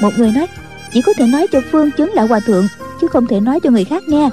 [0.00, 0.46] một người nói
[0.92, 2.68] chỉ có thể nói cho phương chứng lão hòa thượng,
[3.00, 4.28] chứ không thể nói cho người khác nghe.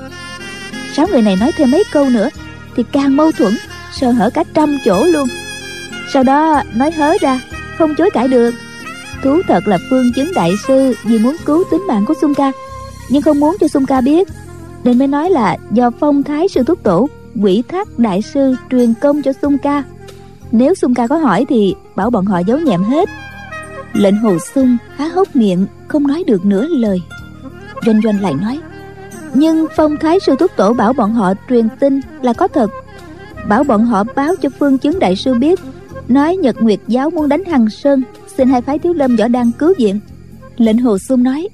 [0.94, 2.30] Sáu người này nói thêm mấy câu nữa,
[2.76, 3.58] thì càng mâu thuẫn,
[3.94, 5.28] sơ hở cả trăm chỗ luôn.
[6.14, 7.42] Sau đó, nói hớ ra,
[7.78, 8.54] không chối cãi được.
[9.24, 12.52] Thú thật là phương chứng đại sư vì muốn cứu tính mạng của sung ca,
[13.10, 14.28] nhưng không muốn cho sung ca biết.
[14.84, 17.10] Nên mới nói là do phong thái sư thúc tổ,
[17.42, 19.84] quỷ thác đại sư truyền công cho sung ca.
[20.52, 23.10] Nếu sung ca có hỏi thì bảo bọn họ giấu nhẹm hết.
[23.94, 27.02] Lệnh hồ sung há hốc miệng không nói được nửa lời.
[27.86, 28.60] Doanh doanh lại nói
[29.34, 32.70] nhưng phong thái sư thúc tổ bảo bọn họ truyền tin là có thật.
[33.48, 35.60] Bảo bọn họ báo cho phương chứng đại sư biết
[36.08, 38.04] nói nhật nguyệt giáo muốn đánh hằng sơn
[38.38, 40.00] xin hai phái thiếu lâm võ đang cứu viện.
[40.58, 41.48] Lệnh hồ sung nói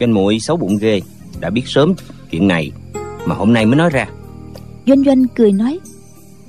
[0.00, 1.00] doanh muội xấu bụng ghê
[1.40, 1.94] đã biết sớm
[2.30, 2.72] chuyện này
[3.26, 4.06] mà hôm nay mới nói ra.
[4.86, 5.80] Doanh doanh cười nói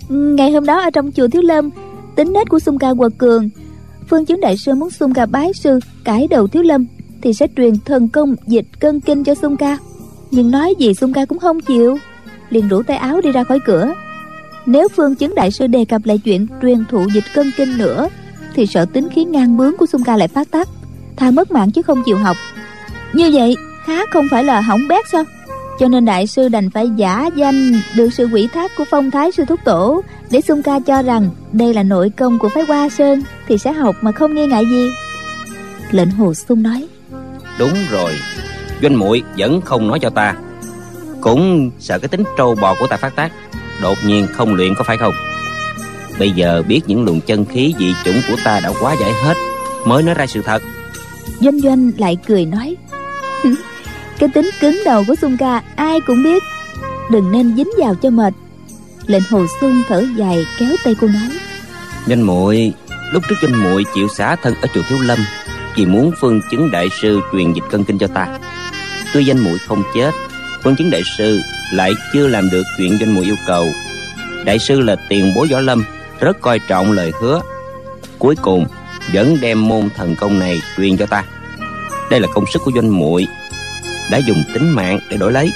[0.10, 1.70] ngày hôm đó ở trong chùa thiếu lâm
[2.16, 3.50] tính nết của sung ca quật cường
[4.10, 6.86] phương chứng đại sư muốn sung ca bái sư cải đầu thiếu lâm
[7.22, 9.78] thì sẽ truyền thần công dịch cân kinh cho sung ca.
[10.32, 11.98] Nhưng nói gì sung ca cũng không chịu.
[12.50, 13.94] Liền rủ tay áo đi ra khỏi cửa.
[14.66, 18.10] Nếu phương chứng đại sư đề cập lại chuyện truyền thụ dịch cân kinh nữa,
[18.56, 20.70] thì sợ tính khí ngang bướng của sung ca lại phát tác,
[21.16, 22.38] tha mất mạng chứ không chịu học.
[23.14, 23.56] Như vậy,
[23.86, 25.24] há không phải là hỏng bét sao?
[25.80, 29.32] Cho nên đại sư đành phải giả danh được sự quỷ thác của phong thái
[29.32, 30.02] sư thúc tổ
[30.32, 33.72] để xung ca cho rằng đây là nội công của phái hoa sơn thì sẽ
[33.72, 34.90] học mà không nghi ngại gì.
[35.92, 36.88] Lệnh hồ sung nói
[37.60, 38.12] đúng rồi
[38.82, 40.36] doanh muội vẫn không nói cho ta.
[41.22, 43.32] Cũng sợ cái tính trâu bò của ta phát tác
[43.82, 45.14] đột nhiên không luyện có phải không?
[46.20, 49.34] Bây giờ biết những luồng chân khí dị chủng của ta đã quá giải hết
[49.86, 50.64] mới nói ra sự thật.
[51.40, 52.76] Doanh doanh lại cười nói
[54.20, 56.44] cái tính cứng đầu của Xuân ca ai cũng biết.
[57.12, 58.34] Đừng nên dính vào cho mệt.
[59.06, 61.30] Lệnh hồ xuân thở dài kéo tay cô nói
[62.08, 62.74] danh muội
[63.12, 65.20] lúc trước danh muội chịu xả thân ở chùa thiếu lâm
[65.78, 68.40] vì muốn phương chứng đại sư truyền dịch cân kinh cho ta.
[69.14, 70.12] Tuy danh muội không chết,
[70.64, 71.42] phương chứng đại sư
[71.74, 73.68] lại chưa làm được chuyện danh muội yêu cầu.
[74.46, 75.86] Đại sư là tiền bối võ lâm,
[76.20, 77.42] rất coi trọng lời hứa.
[78.20, 78.66] Cuối cùng,
[79.14, 81.24] vẫn đem môn thần công này truyền cho ta.
[82.10, 83.28] Đây là công sức của doanh muội
[84.12, 85.52] đã dùng tính mạng để đổi lấy.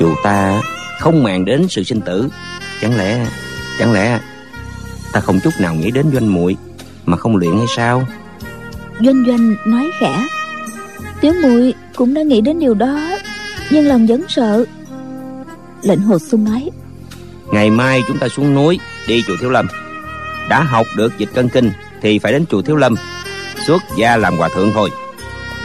[0.00, 0.62] Dù ta
[1.00, 2.28] không màng đến sự sinh tử,
[2.80, 3.26] chẳng lẽ
[3.78, 4.20] chẳng lẽ
[5.12, 6.56] ta không chút nào nghĩ đến doanh muội
[7.06, 8.06] mà không luyện hay sao?
[9.00, 10.26] Doanh doanh nói khẽ.
[11.20, 13.18] Tiểu muội cũng đã nghĩ đến điều đó
[13.70, 14.64] nhưng lòng vẫn sợ.
[15.82, 16.70] Lệnh hồ sung nói
[17.52, 19.66] ngày mai chúng ta xuống núi đi chùa thiếu lâm.
[20.48, 21.70] Đã học được dịch cân kinh
[22.02, 22.94] thì phải đến chùa thiếu lâm
[23.66, 24.90] xuất gia làm hòa thượng thôi.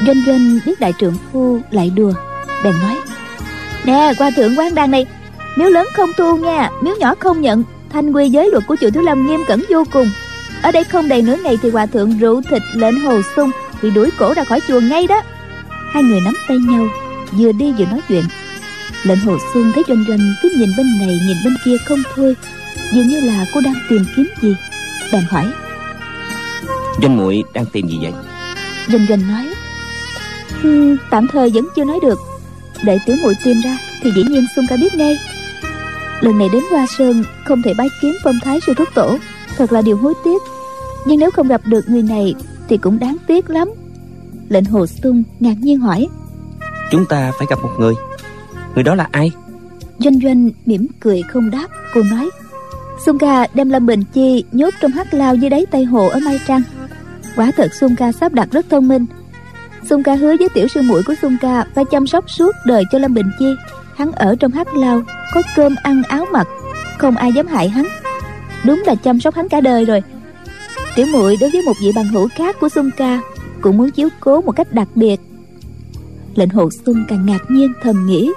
[0.06, 2.14] Doanh doanh biết đại trưởng phu lại đùa
[2.64, 2.98] bèn nói
[3.86, 5.06] nè hòa thượng quán đan này
[5.56, 8.90] miếu lớn không tu nha miếu nhỏ không nhận thanh quy giới luật của chùa
[8.90, 10.08] thiếu lâm nghiêm cẩn vô cùng
[10.62, 13.52] ở đây không đầy nửa ngày thì hòa thượng rượu thịt lệnh hồ sung
[13.82, 15.22] bị đuổi cổ ra khỏi chùa ngay đó.
[15.94, 16.88] Hai người nắm tay nhau
[17.32, 18.24] vừa đi vừa nói chuyện.
[19.04, 22.36] Lệnh hồ xuân thấy doanh doanh cứ nhìn bên này nhìn bên kia không thôi.
[22.92, 24.56] Dường như là cô đang tìm kiếm gì.
[25.14, 25.46] Bèn hỏi.
[27.02, 28.12] Doanh muội đang tìm gì vậy?
[28.88, 29.54] Doanh doanh nói.
[30.64, 32.20] Um, tạm thời vẫn chưa nói được.
[32.84, 35.16] Đợi tiểu muội tìm ra thì dĩ nhiên xuân ca biết ngay.
[36.22, 39.18] Lần này đến hoa sơn không thể bái kiến phong thái sư thúc tổ
[39.58, 40.42] thật là điều hối tiếc.
[41.06, 42.36] Nhưng nếu không gặp được người này
[42.70, 43.70] thì cũng đáng tiếc lắm.
[44.50, 46.08] Lệnh hồ sung ngạc nhiên hỏi.
[46.92, 47.94] Chúng ta phải gặp một người.
[48.76, 49.32] Người đó là ai?
[50.00, 52.30] Doanh doanh mỉm cười không đáp cô nói.
[53.06, 56.20] Xuân ca đem Lâm Bình Chi nhốt trong hắc lao dưới đáy Tây Hồ ở
[56.20, 56.62] Mai Trăng
[57.36, 59.06] Quả thật Xuân ca sắp đặt rất thông minh.
[59.90, 62.84] Xuân ca hứa với tiểu sư muội của Xuân ca Phải chăm sóc suốt đời
[62.92, 63.46] cho Lâm Bình Chi.
[63.96, 65.02] Hắn ở trong hắc lao
[65.34, 66.48] Có cơm ăn áo mặc
[66.98, 67.86] Không ai dám hại hắn
[68.66, 70.02] Đúng là chăm sóc hắn cả đời rồi.
[70.96, 73.20] Tiểu muội đối với một vị bằng hữu khác của Xuân ca
[73.62, 75.20] Cũng muốn chiếu cố một cách đặc biệt.
[76.36, 78.32] Lệnh hồ Xuân càng ngạc nhiên thầm nghĩ.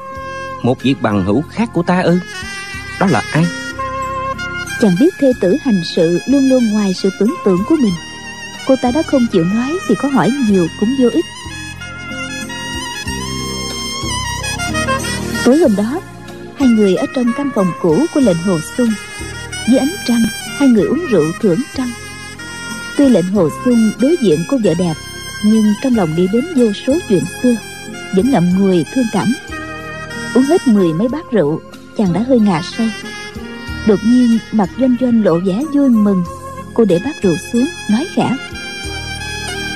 [0.63, 2.19] Một vị bằng hữu khác của ta ư?
[3.01, 3.45] Đó là ai?
[4.81, 7.93] Chàng biết thê tử hành sự luôn luôn ngoài sự tưởng tượng của mình.
[8.67, 11.25] Cô ta đã không chịu nói thì có hỏi nhiều cũng vô ích.
[15.45, 16.01] Tối hôm đó
[16.57, 18.89] hai người ở trong căn phòng cũ của lệnh hồ xuân
[19.69, 20.23] dưới ánh trăng,
[20.59, 21.91] hai người uống rượu thưởng trăng.
[22.97, 24.95] Tuy lệnh hồ xuân đối diện cô vợ đẹp,
[25.45, 27.55] nhưng trong lòng đi đến vô số chuyện xưa,
[28.17, 29.35] vẫn ngậm ngùi thương cảm.
[30.35, 31.61] Uống hết mười mấy bát rượu,
[31.99, 32.91] chàng đã hơi ngà say.
[33.87, 36.25] Đột nhiên, mặt doanh doanh lộ vẻ vui mừng.
[36.75, 38.37] Cô để bát rượu xuống, nói khẽ.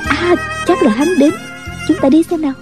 [0.05, 0.35] À
[0.67, 1.31] chắc là hắn đến.
[1.89, 2.53] Chúng ta đi xem nào.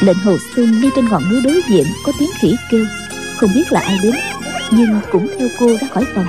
[0.00, 2.84] Lệnh hồ xuân đi trên ngọn núi đối diện, có tiếng khỉ kêu.
[3.36, 4.14] Không biết là ai đến
[4.76, 6.26] nhưng cũng theo cô ra khỏi phòng.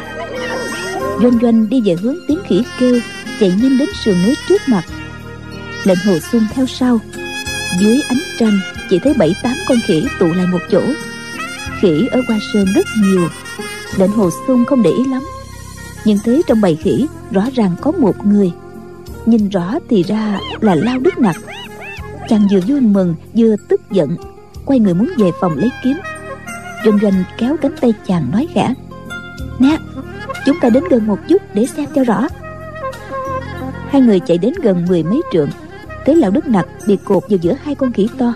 [1.21, 2.99] Doanh doanh đi về hướng tiếng khỉ kêu,
[3.39, 4.83] chạy nhanh đến sườn núi trước mặt.
[5.83, 6.99] Lệnh hồ xuân theo sau.
[7.79, 10.81] Dưới ánh trăng, chỉ thấy bảy, tám con khỉ tụ lại một chỗ.
[11.81, 13.27] Khỉ ở qua sơn rất nhiều.
[13.97, 15.23] Lệnh hồ xuân không để ý lắm.
[16.05, 18.51] Nhưng thấy trong bầy khỉ, rõ ràng có một người.
[19.25, 21.35] Nhìn rõ thì ra là lao đức nặc.
[22.29, 24.15] Chàng vừa vui mừng, vừa tức giận,
[24.65, 25.97] quay người muốn về phòng lấy kiếm
[26.85, 28.73] doanh doanh kéo cánh tay chàng nói khẽ.
[29.59, 29.77] Nè,
[30.45, 32.27] chúng ta đến gần một chút để xem cho rõ.
[33.89, 35.49] Hai người chạy đến gần mười mấy trượng.
[36.05, 38.33] Thấy lão đức nặc bị cột vào giữa hai con khỉ to.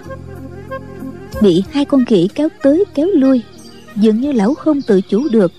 [1.41, 3.43] Bị hai con khỉ kéo tới kéo lui,
[3.95, 5.52] dường như lão không tự chủ được.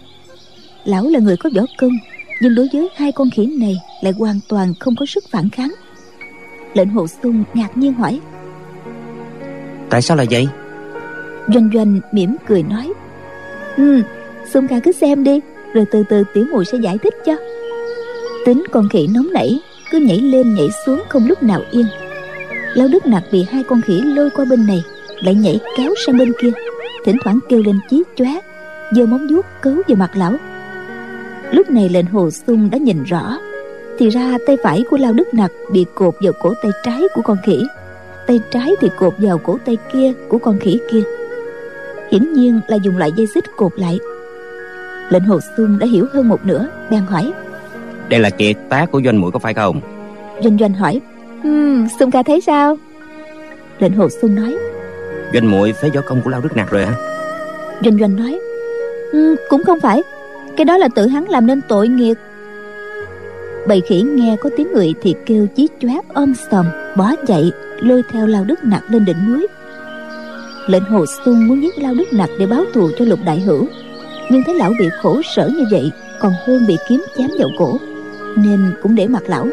[0.84, 1.93] Lão là người có võ công,
[2.41, 5.74] nhưng đối với hai con khỉ này lại hoàn toàn không có sức phản kháng.
[6.74, 8.20] Lệnh hồ sung ngạc nhiên hỏi,
[9.91, 10.49] tại sao là vậy?
[11.55, 12.92] Doanh doanh mỉm cười nói.
[13.76, 14.03] Ừ
[14.53, 15.40] sung ca cứ xem đi,
[15.74, 17.32] rồi từ từ tiểu mùi sẽ giải thích cho.
[18.46, 21.86] Tính con khỉ nóng nảy, cứ nhảy lên nhảy xuống không lúc nào yên.
[22.74, 24.82] Lão đức nặc bị hai con khỉ lôi qua bên này,
[25.22, 26.51] lại nhảy kéo sang bên kia.
[27.05, 28.40] Thỉnh thoảng kêu lên chí chóe,
[28.92, 30.32] giơ móng vuốt cấu vào mặt lão.
[31.51, 33.38] Lúc này lệnh hồ sung đã nhìn rõ,
[33.99, 37.22] thì ra tay phải của lao đức nặc bị cột vào cổ tay trái của
[37.22, 37.64] con khỉ.
[38.26, 41.03] Tay trái thì cột vào cổ tay kia của con khỉ kia
[42.11, 43.98] hiển nhiên là dùng loại dây xích cột lại.
[45.11, 47.32] Lệnh hồ sung đã hiểu hơn một nửa bèn hỏi.
[48.09, 49.80] Đây là kiệt tác của doanh mũi có phải không?
[50.42, 51.00] Doanh doanh hỏi.
[51.44, 52.76] Um, sung ca thấy sao?
[53.78, 54.56] Lệnh hồ sung nói.
[55.32, 56.92] Doanh muội phế võ công của lao đức nặc rồi hả?
[57.84, 58.40] Doanh doanh nói.
[59.12, 60.02] Um, cũng không phải.
[60.56, 62.14] Cái đó là tự hắn làm nên tội nghiệp.
[63.68, 68.02] Bầy khỉ nghe có tiếng người thì kêu chí chóe ôm sòm bỏ chạy lôi
[68.11, 69.46] theo lao đức nặc lên đỉnh núi
[70.68, 73.66] lệnh hồ xuân muốn giết lao đức nặc để báo thù cho lục đại hữu.
[74.30, 75.90] Nhưng thấy lão bị khổ sở như vậy
[76.20, 77.76] còn hơn bị kiếm chém vào cổ
[78.36, 79.46] nên cũng để mặt lão.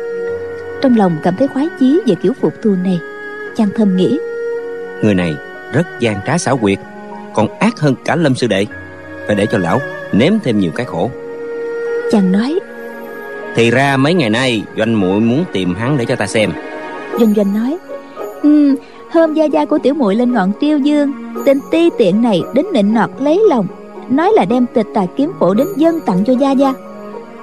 [0.82, 3.00] Trong lòng cảm thấy khoái chí về kiểu phục thù này
[3.56, 4.20] chàng thầm nghĩ
[5.02, 5.36] người này
[5.74, 6.80] rất gian trá xảo quyệt
[7.34, 8.66] còn ác hơn cả lâm sư đệ.
[9.28, 9.80] Phải để cho lão
[10.12, 11.12] nếm thêm nhiều cái khổ.
[12.12, 12.60] Chàng nói
[13.56, 16.52] thì ra mấy ngày nay doanh muội muốn tìm hắn để cho ta xem.
[17.20, 17.78] Doanh doanh nói
[18.44, 18.76] ừ,
[19.12, 21.12] hôm gia gia của tiểu muội lên ngọn tiêu dương.
[21.46, 23.68] Tên ti tiện này đến nịnh nọt lấy lòng,
[24.10, 26.74] nói là đem tịch tà kiếm phổ đến dân tặng cho gia gia.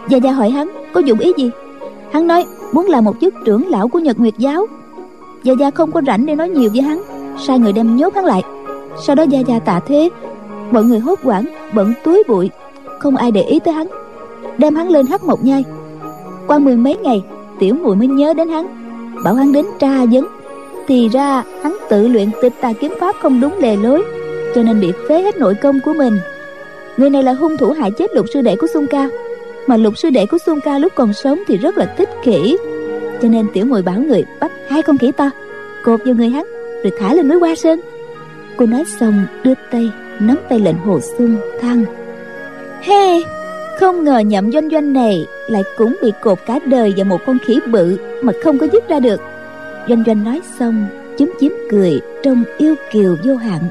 [0.09, 1.51] Gia gia hỏi hắn, có dụng ý gì?
[2.13, 4.67] Hắn nói, muốn làm một chức trưởng lão của nhật nguyệt giáo.
[5.43, 7.03] Gia gia không có rảnh để nói nhiều với hắn,
[7.39, 8.43] sai người đem nhốt hắn lại.
[9.07, 10.11] Sau đó gia gia tạ thế
[10.73, 11.45] mọi người hốt hoảng,
[11.75, 12.51] bận túi bụi,
[12.99, 13.87] không ai để ý tới hắn,
[14.59, 15.65] đem hắn lên hắt một nhai.
[16.47, 17.23] Qua mười mấy ngày,
[17.59, 18.67] tiểu muội mới nhớ đến hắn,
[19.25, 20.27] bảo hắn đến tra vấn
[20.87, 24.03] thì ra, hắn tự luyện tịch tà kiếm pháp không đúng lề lối,
[24.55, 26.19] cho nên bị phế hết nội công của mình.
[26.97, 29.09] Người này là hung thủ hại chết lục sư đệ của xuân ca.
[29.67, 32.57] Mà lục sư đệ của xuân ca lúc còn sống thì rất là thích khỉ.
[33.23, 35.31] Cho nên tiểu muội bảo người, bắt hai con khỉ to,
[35.85, 36.45] cột vào người hắn,
[36.83, 37.81] rồi thả lên núi hoa sơn.
[38.57, 41.85] Cô nói xong, đưa tay, nắm tay lệnh hồ xuân thăng.
[42.81, 43.21] he
[43.79, 47.39] không ngờ nhậm doanh doanh này lại cũng bị cột cả đời vào một con
[47.47, 49.21] khỉ bự mà không có dứt ra được
[49.89, 50.87] doanh doanh nói xong
[51.19, 53.63] chúm chím cười trông yêu kiều vô hạn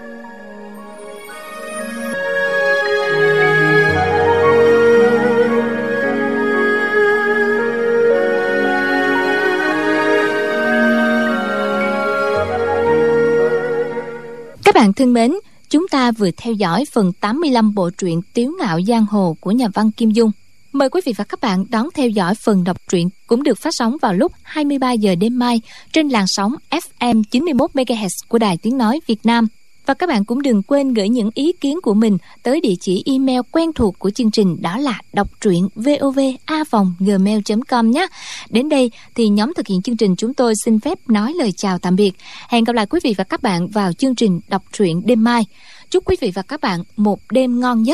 [14.63, 15.31] Các bạn thân mến,
[15.69, 19.67] chúng ta vừa theo dõi phần 85 bộ truyện Tiếu ngạo giang hồ của nhà
[19.73, 20.31] văn Kim Dung.
[20.71, 23.69] Mời quý vị và các bạn đón theo dõi phần đọc truyện cũng được phát
[23.73, 25.61] sóng vào lúc 23 giờ đêm mai
[25.93, 29.47] trên làn sóng FM 91 MHz của Đài Tiếng nói Việt Nam.
[29.85, 33.03] Và các bạn cũng đừng quên gửi những ý kiến của mình tới địa chỉ
[33.05, 38.07] email quen thuộc của chương trình đó là đọc truyện vovavonggmail.com nhé.
[38.49, 41.79] Đến đây thì nhóm thực hiện chương trình chúng tôi xin phép nói lời chào
[41.79, 42.11] tạm biệt.
[42.49, 45.45] Hẹn gặp lại quý vị và các bạn vào chương trình đọc truyện đêm mai.
[45.89, 47.89] Chúc quý vị và các bạn một đêm ngon giấc.